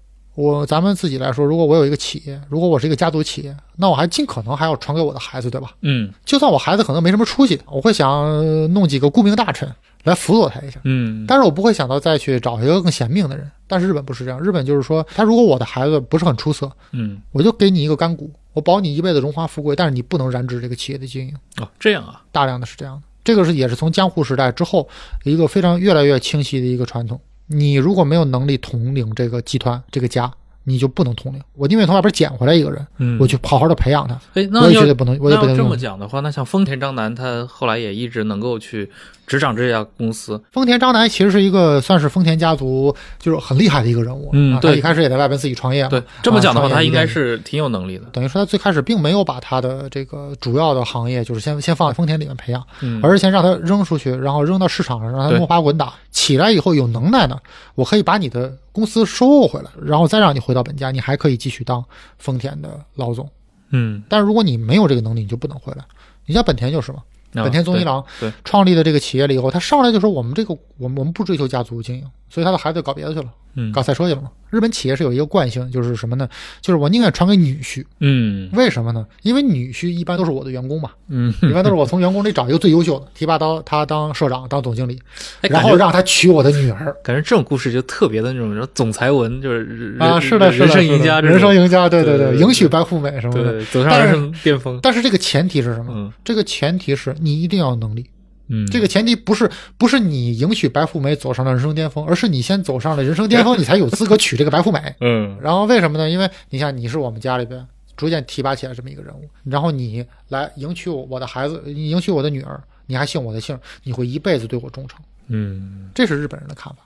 [0.41, 5.72] 我咱们自己来说，如果我有一个企业，如果我是一个家族企业，那我还尽可能还要传给我的孩子，对吧？
[5.82, 9.70] 嗯就算我孩子可能没什么出息，我会想呃弄几个顾命大臣
[10.05, 10.80] 来辅佐他一下。
[10.84, 13.51] 嗯，但是我不会想到再去找一个更贤命的人。
[13.66, 21.34] 但是日本不是这样，日本就是说，他如果我的孩子不是很出色，嗯我就给你一个干股，我保你一辈子荣华富贵，但是你不能染指这个企业的经营。
[21.61, 24.88] 哦这样啊，大量的是这样的，这个是也是从江户时代之后
[25.24, 27.20] 一个非常越来越清晰的一个传统。
[27.53, 30.32] 你如果没有能力统领这个集团这个家，
[30.62, 31.42] 你就不能统领。
[31.55, 35.76] 我宁愿从外边捡回来一个人，嗯，我去好好的培养他，哎，我那我也绝对不能，我也不能那这么。
[35.76, 38.88] 讲的话，那像丰田章男他后来也一直能够去
[39.26, 55.94] 执掌这家公司，丰田章男其实是一个算是丰田家族就是很厉害的一个人物，嗯对一开始也在外边自己创业，对，这么讲的话，啊他应该是挺有能力的，等于说他最开始并没有把他的这个主要的行业，就是先先放在丰田里面培养，嗯，而是先让他扔出去，然后扔到市场上，让他摸爬滚打，
[56.31, 57.37] 起来以后有能耐呢，
[57.74, 61.85] 我可以把你的公司收购回来，然后再让你回到本家，你还可以继续当
[62.18, 63.28] 丰田的老总。
[63.70, 65.85] 嗯，但是如果你没有这个能力，你就不能回来。
[66.26, 67.03] 你像本田就是嘛，
[67.35, 68.05] 啊本田宗一郎
[68.45, 74.30] 创立的这个企业了以后，他上来就说我们这个我们我们不追求家族经营，所以他的孩子搞别的去了，嗯搞赛车去了嘛。
[74.51, 76.28] 日本企业是有一个惯性，就是什么呢？
[76.61, 79.07] 就是我宁愿传给女婿，嗯为什么呢？
[79.22, 84.98] 因为女婿一般都是我的员工嘛，嗯，一般都是我从员工里找一个最优秀的，提拔到他当社长、当总经理，
[85.42, 86.92] 然后让他娶我的女儿。
[87.05, 93.53] 感觉这种故事就特别的那种总裁文，就是啊，是的，是的，人生赢家，人生赢家，对对对迎娶白富美什么的。
[93.53, 95.92] 对，走上人生巅峰，但是这个前提是什么？
[95.94, 98.05] 嗯这个前提是你一定要有能力。
[98.51, 104.80] 嗯，这个前提不是不是你迎娶白富美走上了人生巅峰，而是你先走上了人生巅峰，你才有资格娶这个白富美。
[105.01, 106.11] 嗯然后为什么呢？
[106.11, 107.64] 因为你像你是我们家里边
[107.96, 114.98] 逐渐提拔起来这么一个人物，然后你来迎娶我我的孩子，你迎娶我的女儿，你还姓我的姓，你会一辈子对我忠诚。
[115.28, 115.88] 嗯。
[115.94, 116.82] 这是日本人的看法。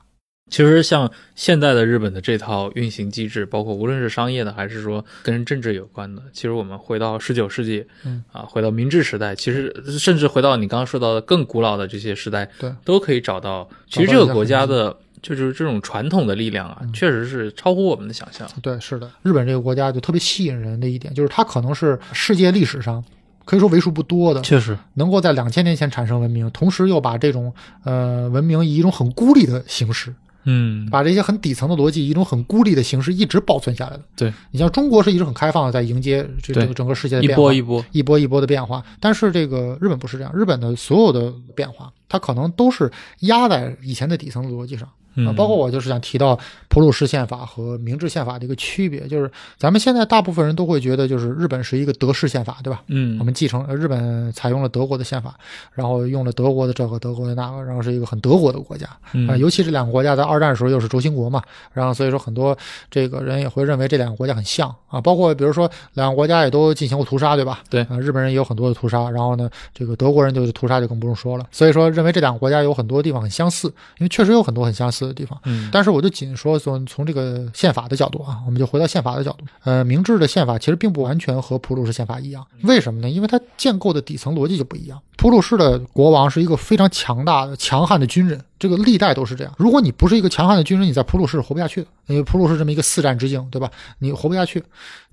[0.51, 13.69] 其实像现在的日本的这套运行机制，包括无论是商业的，还是说跟政治有关的，其实我们回到十九世纪，嗯啊，回到明治时代，其实甚至回到你刚刚说到的更古老的这些时代，对，都可以找到。
[13.89, 18.47] 其实这个国家的，就是这种传统的力量啊，确实是超乎我们的想象。
[18.63, 23.03] 对，是的，日本这个国家就特别吸引人的一点，就是它可能是世界历史上
[23.45, 27.53] 可以说为数不多的，确实，能够在两千年前产生文明，同时又把这种
[27.85, 30.15] 呃文明以一种很孤立的形式，
[30.45, 34.03] 嗯，把这些很底层的逻辑以一种很孤立的形式一直保存下来的。
[34.17, 38.83] 对，你像中国是一直很开放的，在迎接这这个整个世界的一变化，波一波，一波一波的变化。
[39.01, 42.91] 但是这个日本不是这样，日本的所有的变化，它可能都是
[43.21, 44.89] 压在以前的底层的逻辑上。
[45.15, 46.37] 啊，嗯包括我就是想提到
[46.69, 52.83] 普鲁士宪法和明治宪法的一个区别，就是咱们现在大部分人都会觉得，就是日本是一个德式宪法，对吧？
[52.89, 55.39] 嗯，我们继承呃日本采用了德国的宪法，
[55.73, 61.41] 然后用了德国的这个、德国的那个，然后是一个很德国的国家啊、嗯尤其这两个国家在二战的时候又是轴心国嘛，
[61.73, 62.59] 然后所以说很多
[62.91, 67.63] 这个人也会认为这两个国家很像啊，包括比如说两个国家也都进行过屠杀，对吧？
[67.71, 71.47] 对啊，日本人也有很多的屠杀，然后呢，这个德国人就是屠杀就更不用说了。
[71.53, 73.69] 所以说认为这两个国家有很多地方很相似，
[73.99, 75.41] 因为确实有很多很相似的地方。
[75.45, 79.45] 嗯但是我就仅说从从这个宪法的角度啊，我们就回到宪法的角度。
[79.63, 83.09] 呃，明治的宪法其实并不完全和普鲁士宪法一样，为什么呢？
[83.09, 85.01] 因为它建构的底层逻辑就不一样。
[85.17, 89.53] 普鲁士的国王是一个非常强大的、强悍的军人，这个历代都是这样。
[89.59, 93.71] 如果你不是一个强悍的军人，你在普鲁士是活不下去的，因为普鲁士这么一个四战之境，对吧？
[93.99, 94.63] 你活不下去。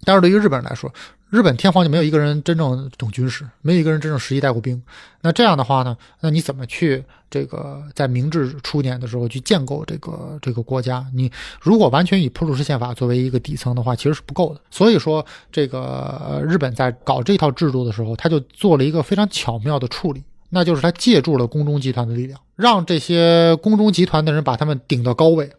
[0.03, 0.91] 但是对于日本人来说，
[1.29, 4.81] 日本天皇就没有一个人真正懂军事，没有一个人真正实际带过兵。
[5.21, 11.05] 那这样的话呢，那你怎么去这个在明治初年的时候去建构这个这个国家？
[11.13, 11.31] 你
[11.61, 14.61] 如果完全以普鲁士宪法作为一个底层的话，其实是不够的。
[14.69, 20.23] 所以说，这个日本在搞这套制度的时候，他就做了一个非常巧妙的处理。
[20.53, 25.49] 那就是他借助了宫中集团的力量，让这些宫中集团的人把他们顶到高位，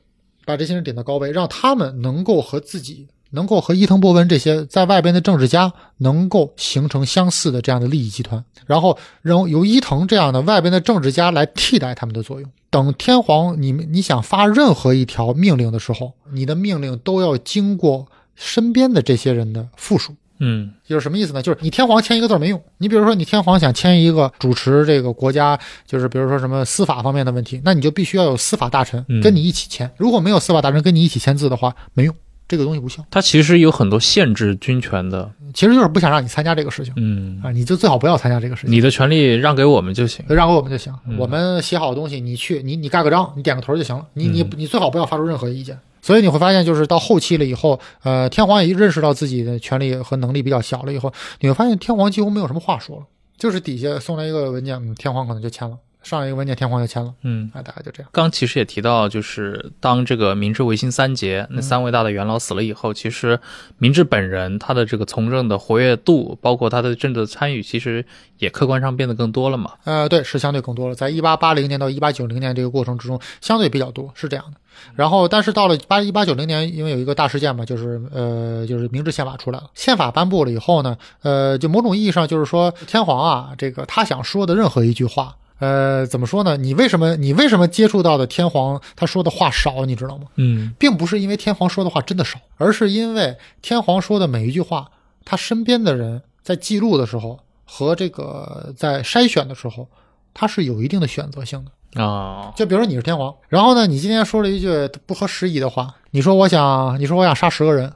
[0.44, 12.50] 把这些人顶到高位，让他们能够和自己，能够和伊藤博文这些在外边的政治家能够形成相似的这样的利益集团，然后让由伊藤这样的外边的政治家来替代他们的作用。
[12.68, 20.14] 等天皇你你想发任何一条命令的时候，你的命令都要经过身边的这些人的附属。
[20.44, 21.40] 嗯就是什么意思呢？
[21.40, 22.60] 就是你天皇签一个字儿没用。
[22.78, 29.88] 你比如说，你天皇想签一个主持这个国家，就是比如说什么司法方面的问题，那你就必须要有司法大臣嗯跟你一起签。
[29.96, 32.14] 如果没有司法大臣跟你一起签字的话，没用，
[32.48, 33.04] 这个东西无效。
[33.10, 38.72] 它其实有很多限制军权的，其实就是不想让你参加这个事情嗯，啊，你就最好不要参加这个事情。
[38.72, 40.24] 你的权利让给我们就行。
[40.28, 44.04] 让给我们就行，嗯我们写好的东西，你去，你你盖个章，你点个头就行了。
[44.14, 45.78] 你你嗯你最好不要发出任何意见。
[46.02, 53.06] 所以你会发现，就是到后期了以后，呃，天皇也认识到自己的权力和能力比较小了以后，你会发现天皇几乎没有什么话说了，
[53.38, 58.10] 就是底下送来一个文件，天皇可能就签了；上一个文件，天皇就签了，嗯，啊，大概就这样。
[58.12, 63.38] 刚其实也提到，就是当这个明治维新三杰那三位大的元老死了以后，其实
[63.78, 68.04] 明治本人他的这个从政的活跃度，包括他的政治的参与，其实
[68.38, 69.72] 也客观上变得更多了嘛。
[69.84, 74.58] 呃，对，是相对更多了，在一八八零年到一八九零年这个过程之中，相对比较多，是这样的。
[74.94, 79.70] 然后，但是到了八一八九零年，因为有一个大事件嘛，就是呃，就是明治宪法出来了。
[79.74, 86.56] 宪法颁布了以后呢，呃，就某种意义上就是说，天皇啊，这个他想说的任何一句话，呃，怎么说呢？
[86.56, 90.24] 你为什么你为什么接触到的天皇他说的话少，你知道吗？
[90.36, 94.90] 嗯并不是因为天皇说的话真的少，而是因为天皇说的每一句话，
[95.24, 99.86] 他身边的人在记录的时候和这个在筛选的时候，
[100.34, 102.02] 他是有一定的选择性的。
[102.02, 104.68] 啊，就比如说你是天皇，然后呢，你今天说了一句
[105.06, 107.92] 不合时宜的话，你说我想，你说我想杀十个人，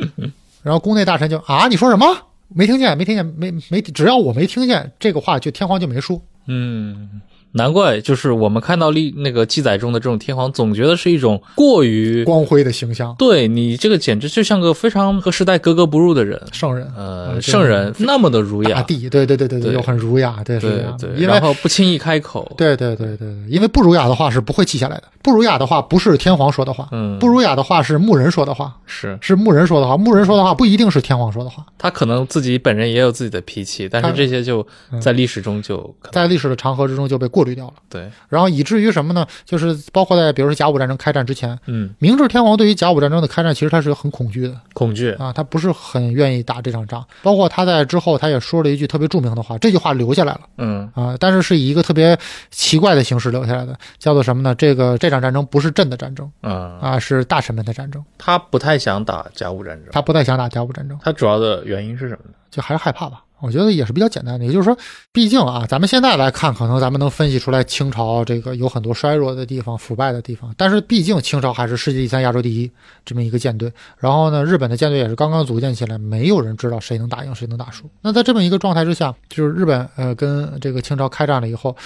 [0.62, 2.06] 然后宫内大臣就啊，你说什么？
[2.54, 6.20] 没听见，没听见，没没，只要我没听见这个话，就天皇就没说。
[6.46, 7.20] 嗯，
[7.52, 16.40] 难怪就是我们看到历那个记载中的这种天皇，总觉得是一种过于光辉的形象，对你这个简直就像个非常和时代格格不入的人。
[16.50, 29.18] 圣人，呃，呃圣人那么的儒雅，大帝，对对对对对又很儒雅，对对，对，然后不轻易开口，对对对对对，因为不儒雅的话是不会记下来的，不儒雅的话不是天皇说的话，嗯，不儒雅的话是牧人说的话，是。
[29.20, 35.00] 是牧人说的话，牧人说的话不一定是天皇说的话，他可能自己本人也有自己的脾气，但是这些就嗯。
[35.02, 37.74] 在历史中就在历史的长河之中就被过滤掉了。
[37.88, 39.26] 对，然后以至于什么呢？
[39.44, 47.04] 就是 包括在比如说甲午战争开战之前，嗯，明治天皇对于甲午战争的开战，其实他是很恐惧的恐惧，啊，他不是很愿意打这场仗。
[47.22, 52.18] 包括他在之后，他也说了一句特别著名的话，这句话留下来了嗯啊，但是是以一个特别
[52.50, 54.54] 奇怪的形式留下来的，叫做什么呢？
[54.54, 58.04] 这个这场战争不是朕的战争嗯，啊，是大臣们的战争。
[58.18, 62.34] 他不太想打甲午战争，他不太想打甲午战争，他主要的原因是什么呢？
[62.50, 63.22] 就还是害怕吧。
[63.42, 64.74] 我觉得也是比较简单的，也就是说，
[65.12, 72.70] 毕竟啊，咱们现在来看，可能咱们能分析出来清朝这个有很多衰弱的地方、腐败的地方，但是毕竟清朝还是世界第三、亚洲第一
[73.04, 73.70] 这么一个舰队。
[73.98, 77.90] 然后呢，日本的舰队也是刚刚组建起来，没有人知道谁能打赢，谁能打输。
[78.00, 81.76] 那在这么一个状态之下，就是日本呃跟这个清朝开战了以后。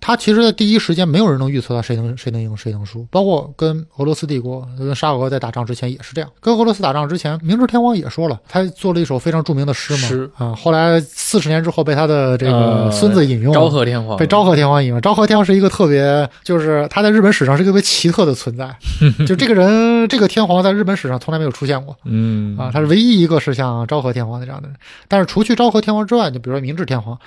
[0.00, 3.06] 他其实，在第一时间，没有人能预测到谁能谁能赢，谁能输。
[3.10, 6.30] 包括跟俄罗斯帝国、跟沙俄在打仗之前也是这样。
[6.40, 10.08] 跟俄罗斯打仗之前，明治天皇也说了，他做了一首非常著名的诗嘛。
[10.08, 15.00] 诗啊，后来四十年之后被他的这个呃孙子引用，昭和天皇被昭和天皇引用。
[15.00, 18.76] 昭和天皇是一个特别，就是他在日本史上是一个特别奇特的存在。
[19.26, 21.96] 就这个人，这个天皇在日本史上从来没有出现过。
[22.04, 24.76] 嗯啊，他是唯一一个是像昭和天皇的这样的人。
[25.08, 27.18] 但是除去昭和天皇之外，就比如说明治天皇，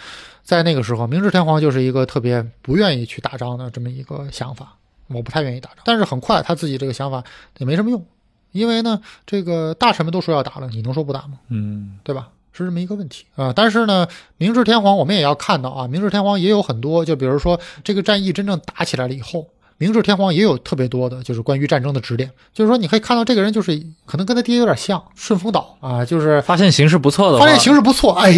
[0.49, 4.75] 在那个时候，明治天皇就是一个特别不愿意去打仗的这么一个想法。
[5.05, 7.23] 我不太愿意打仗，但是很快他自己这个想法
[7.59, 8.03] 也没什么用，
[8.51, 11.37] 因为呢，这个大臣们都说要打了，你能说不打吗？
[11.49, 12.29] 嗯对吧？
[12.51, 19.47] 是这么一个问题啊、但是呢，明治天皇我们也要看到啊，明治天皇也有很多，就比如说这个战役真正打起来了以后，
[19.79, 22.29] 明治天皇也有特别多的，就是关于战争的指点。
[22.53, 28.31] 就是说，你可以看到这个人就是可能跟他爹有点像，顺风岛啊，就是发现形势不错的，发现形势不错，哎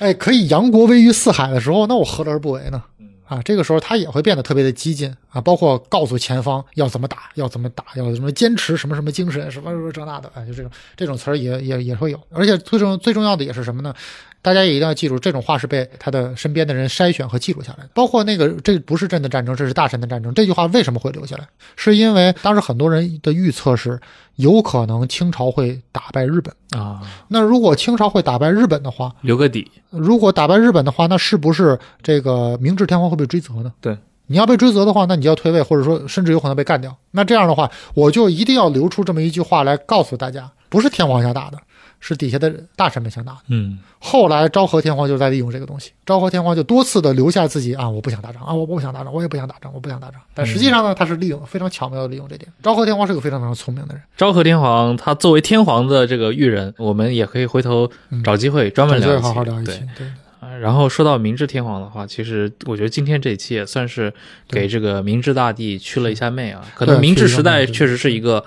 [0.00, 2.82] 哎，可以扬国威于四海的时候，那我何乐而不为呢？
[3.28, 13.92] 啊，这个时候他也会变得特别的激进啊，包括告诉前方要怎么打，要怎么打，要什么坚持什么什么精神，什么什么这那的，哎，就这种这种词儿也也也会有，而且最重最重要的也是什么呢？
[14.40, 17.90] 大家也一定要记住，这种话是被他的身边的人筛选和记录下来的。
[17.92, 20.32] 包括那个，这不是朕的战争，这是大臣的战争。
[20.32, 21.46] 这句话为什么会留下来？
[21.76, 24.00] 是因为当时很多人的预测是，
[24.36, 26.54] 有可能清朝会打败日本。
[26.70, 29.70] 啊，那如果清朝会打败日本的话，留个底。
[29.90, 33.72] 如果打败日本的话，那是不是这个明治天皇会被追责呢？
[33.80, 36.96] 对，你要被追责的话，那你就要退位，或者说甚至有可能被干掉。
[37.10, 41.58] 那这样的话，我就一定要留出这么一句话来告诉大家：不是天皇下打的，
[42.00, 43.38] 是底下的大臣们想打的。
[43.48, 50.20] 嗯，后来昭和天皇就在利用这个东西，昭和天皇就多次的留下自己啊，我不想打仗啊，我不想打仗，我也不想打仗，我不想打仗。
[50.34, 52.50] 但实际上呢，他是利用非常巧妙的利用这点。
[52.62, 57.90] 昭和天皇是个非常非常聪明的人，昭和天皇他作为天皇的这个裕人，我们也可以回头
[58.24, 59.80] 找机会专门聊好好聊一对期。
[59.96, 60.06] 对，
[60.40, 64.12] 啊，然后说到明治天皇的话，其实我觉得今天这一期也算是
[64.48, 66.64] 给这个明治大帝去了一下媚啊。
[66.74, 68.44] 可能明治时代确实是一个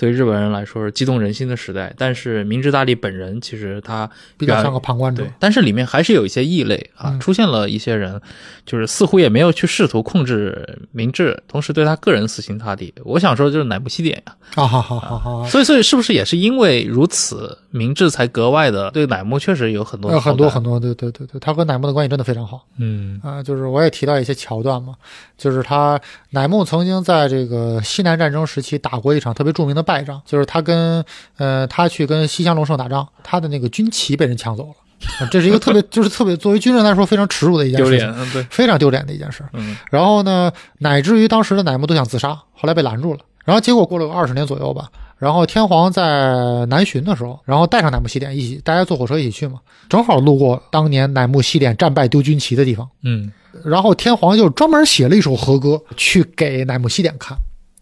[0.00, 8.18] 对日本人来说是激动人心的时代，但是明治大帝本人其实他比较像个旁观者。，但是里面还是有一些异类啊，嗯出现了一些人，
[8.64, 12.94] 就是似乎也没有去试图控制明治，同时对他个人死心塌地。
[13.04, 23.42] 我想说就是乃木希典呀、啊，好好好好，所以所以是不是也是因为如此，明治才格外的对乃木确实有很多有很多很多，多，对对对对，他和乃木的关系真的非常好嗯啊。
[23.42, 24.94] 就是我也提到一些桥段嘛，
[25.36, 31.04] 就是他乃木曾经在这个西南战争时期打过一场特别著名的败仗，就是他跟
[31.36, 34.74] 呃他去跟西乡隆盛打仗，他的那个军旗被人抢走了，
[35.20, 37.98] 啊这是一个特别 就是特别作为军人来说非常耻辱的一件事。
[37.98, 39.44] 情，丢脸，嗯对，非常丢脸的一件事。
[39.52, 39.76] 嗯。
[39.90, 43.20] 然后呢，乃至于当时的乃木都想自杀，后来被拦住了。
[43.44, 44.88] 然后结果过了个二十年左右吧，
[45.18, 53.32] 然后天皇在南巡的时候，然后带上乃木希典一起，大家坐火车一起去嘛，正好路过当年乃木希典战败丢军旗的地方，嗯。
[53.64, 57.36] 然后天皇就专门写了一首和歌去给乃木希典看，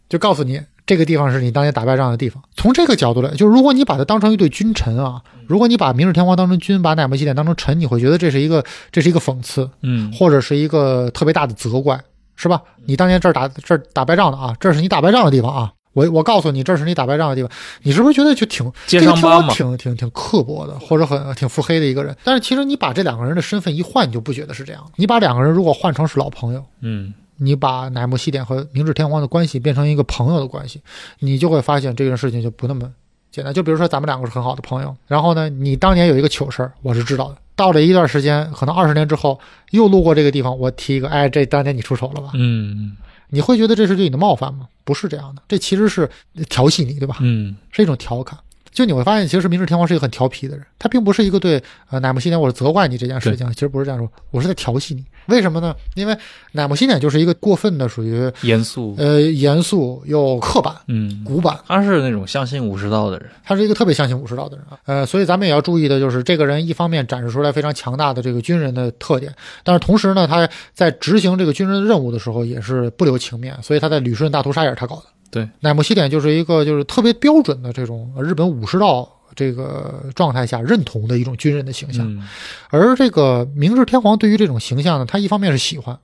[0.09, 0.59] 就告诉你
[0.89, 2.43] 这个地方是你当年打败仗的地方。
[2.57, 12.01] 从这个角度来，就是如果你把它当成一对君臣啊，如果你把明治天皇当成君，把乃木希典当成臣，你会觉得这是一个这是一个讽刺，嗯或者是一个特别大的责怪，
[12.37, 12.63] 是吧？
[12.87, 15.73] 你当年这儿打这儿打败仗的啊，这是你打败仗的地方啊。
[15.95, 17.51] 我我告诉你，这是你打败仗的地方，
[17.83, 22.17] 你是不是觉得就挺揭这个天皇挺挺挺刻薄的，或者很挺腹黑的一个人？
[22.23, 24.83] 但是其实你把这两个人的身份一换，你就不觉得是这样。
[24.97, 30.83] 你把两个人如果换成是老朋友，嗯你把乃木希典和明治天皇的关系变成一个朋友的关系，
[31.21, 32.93] 你就会发现这件事情就不那么
[33.31, 33.55] 简单。
[33.55, 37.39] 就比如说咱们两个是很好的朋友，然后呢，你当年有一个糗事儿，我是知道的。
[37.57, 42.31] 到了一段时间，可能二十年之后，又路过这个地方，我提一个，哎，这当年你出手了吧？
[42.35, 42.97] 嗯
[43.31, 44.69] 你会觉得这是对你的冒犯吗？
[44.85, 46.09] 不是这样的，这其实是
[46.49, 47.17] 调戏你，对吧？
[47.21, 48.39] 嗯是一种调侃。
[48.79, 51.61] 就你会发现，其实明治天皇是一个很调皮的人，他并不是一个对
[51.91, 55.05] 呃乃木希典我是责怪你这件事情，其实不是这样说，我是在调戏你。
[55.27, 55.75] 为什么呢？
[55.97, 56.17] 因为
[56.53, 64.79] 乃木希典就是一个过分的属于严肃，呃严肃又刻板、嗯，古板，他是那种相信武士道的人，他是一个特别相信武士道的人啊。
[64.87, 75.03] 呃，所以咱们也要注意的就是，这个人一方面展示出来非常强大的这个军人的特点，但是同时呢，他在执行这个军人的任务的时候也是不留情面，所以他在旅顺大屠杀也是他搞的。
[75.31, 82.07] 对，乃木希典就是一个就是特别标准的这种日本武士道这个状态下认同的一种军人的形象。
[82.09, 82.27] 嗯
[82.71, 85.99] 而这个明治天皇对于这种形象呢，他一方面是喜欢，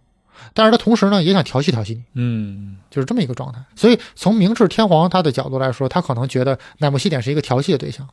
[0.52, 2.02] 但是他同时呢也想调戏调戏你。
[2.14, 3.58] 嗯就是这么一个状态。
[3.74, 8.06] 所以从明治天皇他的角度来说，他可能觉得乃木希典是一个调戏的对象。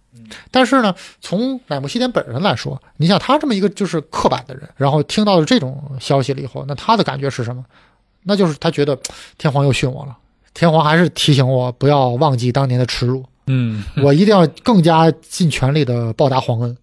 [0.50, 7.64] 但是呢，从乃木希典本人来说，你想他这么一个就是刻板的人，然后听到了这种消息了以后，那他的感觉是什么？
[8.24, 8.98] 那就是他觉得
[9.38, 10.18] 天皇又训我了，
[10.54, 16.78] 天皇还是提醒我不要忘记当年的耻辱，嗯，我一定要更加尽全力的报答皇恩。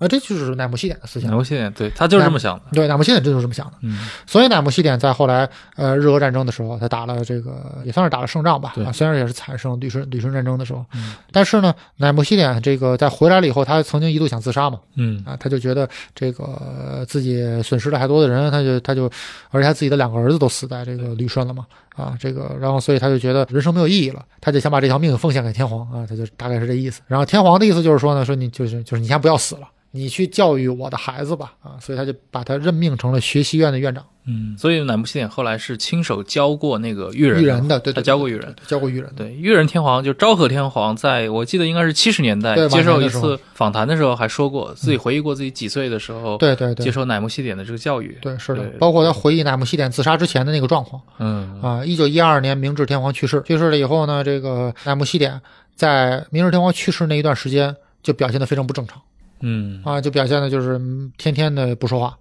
[0.00, 1.36] 啊，这就是乃木希典的思想乃。
[1.36, 3.74] 木希典对他就是这么想的，对，乃木希典真就是这么想的。
[3.82, 19.04] 嗯所以乃木希典在后来呃日俄战争的时候，他打了这个也算是打了胜仗吧，对啊，虽然也是惨胜旅顺旅顺战争的时候，嗯但是呢，乃木希典这个在回来了以后，他曾经一度想自杀嘛，嗯啊，他就觉得这个呃自己损失了还多的人，他就他就，
[19.50, 27.02] 而且他自己的两个儿子都死在这个旅顺了嘛，啊，这个然后所以他就觉得人生没有意义了，他就想把这条命奉献给天皇啊，他就大概是这意思。
[27.06, 29.68] 然后天皇的意思就是说呢，说你就是就是你先不要死了。
[29.92, 48.16] 你去教育我的孩子吧，啊，所以他就把他任命成了学习院的院长，嗯，所以乃木希典后来是亲手教过那个裕仁育人的，对，对他教过裕仁。，教过育人，对，裕仁天皇就昭和天皇，在我记得应该是七十年代对接受一次访谈的时候，还说过自己回忆过自己几岁的时候，对对对接受乃木希典的这个教育。
[48.22, 51.84] 对，是的，包括他回忆乃木希典自杀之前的那个状况嗯啊。
[51.84, 55.40] 一九一二年，明治天皇去世，去世了以后呢，这个乃木希典
[55.74, 57.74] 在明治天皇去世那一段时间
[58.04, 59.00] 就表现得非常不正常
[59.40, 62.16] 嗯啊，就表现的就是嗯天天的不说话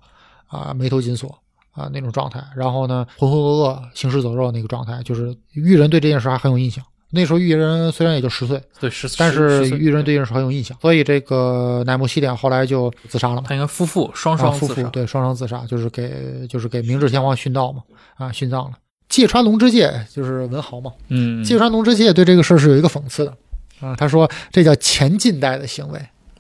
[0.48, 1.38] 啊，眉头紧锁
[1.72, 6.84] 啊那种状态，然后呢浑浑噩噩、行尸走肉那个状态，就是玉人对这件事还很有印象。
[7.12, 13.46] 那时候玉人虽然也就十岁，对，十但是十岁玉人对这件事很有印象，所以这个乃木希典后来就自杀了嘛。
[13.48, 17.82] 他应该夫妇双啊，夫双自杀，妇对双双自杀，就是给就是给明治天皇殉道嘛，
[18.16, 18.74] 啊殉葬了。
[19.08, 23.36] 芥川龙之介就是文豪嘛，嗯，芥川龙之介对这个事儿是有一个讽刺的，
[23.80, 26.00] 啊，他说这叫前近代的行为，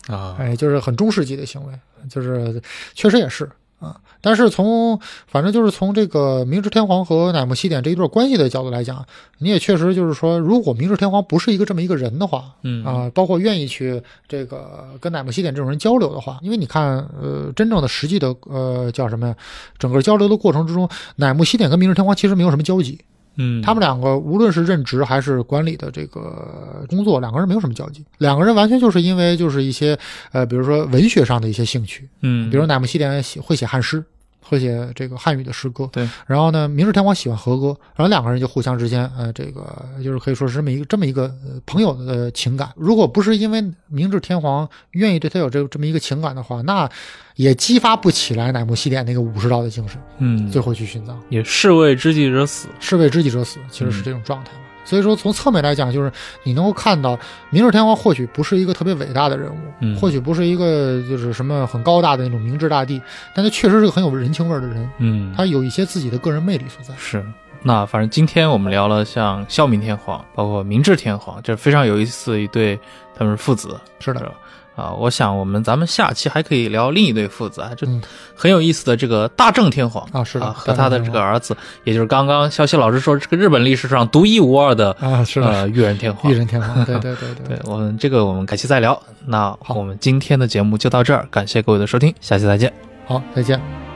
[0.10, 1.74] 啊，哎，就是很中世纪的行为，
[2.10, 2.62] 就是
[2.94, 3.50] 确实也是
[3.80, 3.96] 啊。
[4.22, 9.06] 但是从反正就是从这个明治天皇和乃木希典这一段关系的角度来讲，
[9.38, 19.36] 你也确实就是说，如果明治天皇不是一个这么一个人的话，嗯啊，包括愿意去这个跟乃木希典这种人交流的话，因为你看，呃，真正的实际的呃叫什么呀？
[19.78, 23.00] 整个交流的过程之中，乃木希典跟明治天皇其实没有什么交集，
[23.36, 29.98] 嗯，他们两个无论是任职还是管理的这个工作，两个人没有什么交集，两个人完全就是因为就是一些
[30.32, 34.04] 呃，比如说文学上的一些兴趣，嗯，比如乃木希典写会写汉诗。
[34.42, 36.08] 会写这个汉语的诗歌，对。
[36.26, 42.70] 然后呢，明治天皇喜欢和歌，然后两个人就互相之间，呃，这个就是可以说是这么一个这么一个呃朋友的情感。
[42.76, 46.90] 如果不是因为明治天皇愿意对他有这这么一个情感的话，那
[47.36, 51.20] 也激发不起来乃木希典那个武士道的精神，嗯，最后去殉葬。
[51.30, 54.69] 也士为知己者死，士为知己者死，其实是这种状态嘛。
[54.86, 56.12] 所以说，从侧面来讲，就是
[56.44, 57.18] 你能够看到，
[57.50, 63.02] 明治天皇或许不是一个特别伟大的人物，嗯或许不是一个就是什么很高大的那种明治大帝，
[63.36, 66.94] 但他确实是个很有人情味儿的人，嗯，他有一些自己的个人魅力所在。
[66.98, 67.24] 是。
[67.62, 72.80] 那反正今天我们聊了像孝明天皇，包括明治天皇，这非常有意思的一对，
[73.14, 74.32] 他们是父子，是的，是吧？
[74.80, 78.02] 啊，我想我们咱们下期还可以聊另一对父子啊，这嗯
[78.34, 86.36] 很有意思的这个大正天皇啊，是的，啊和他的这个儿子，也就是刚刚肖西老师说这个日本历史上独一无二的啊，是的，呃裕仁天皇裕。
[86.36, 89.00] 仁天皇，对对对对 对我们这个我们改期再聊。
[89.26, 92.72] 那好我们今天的节目就到这儿，感谢各位的收听，下期再见。
[93.06, 93.89] 好，再见。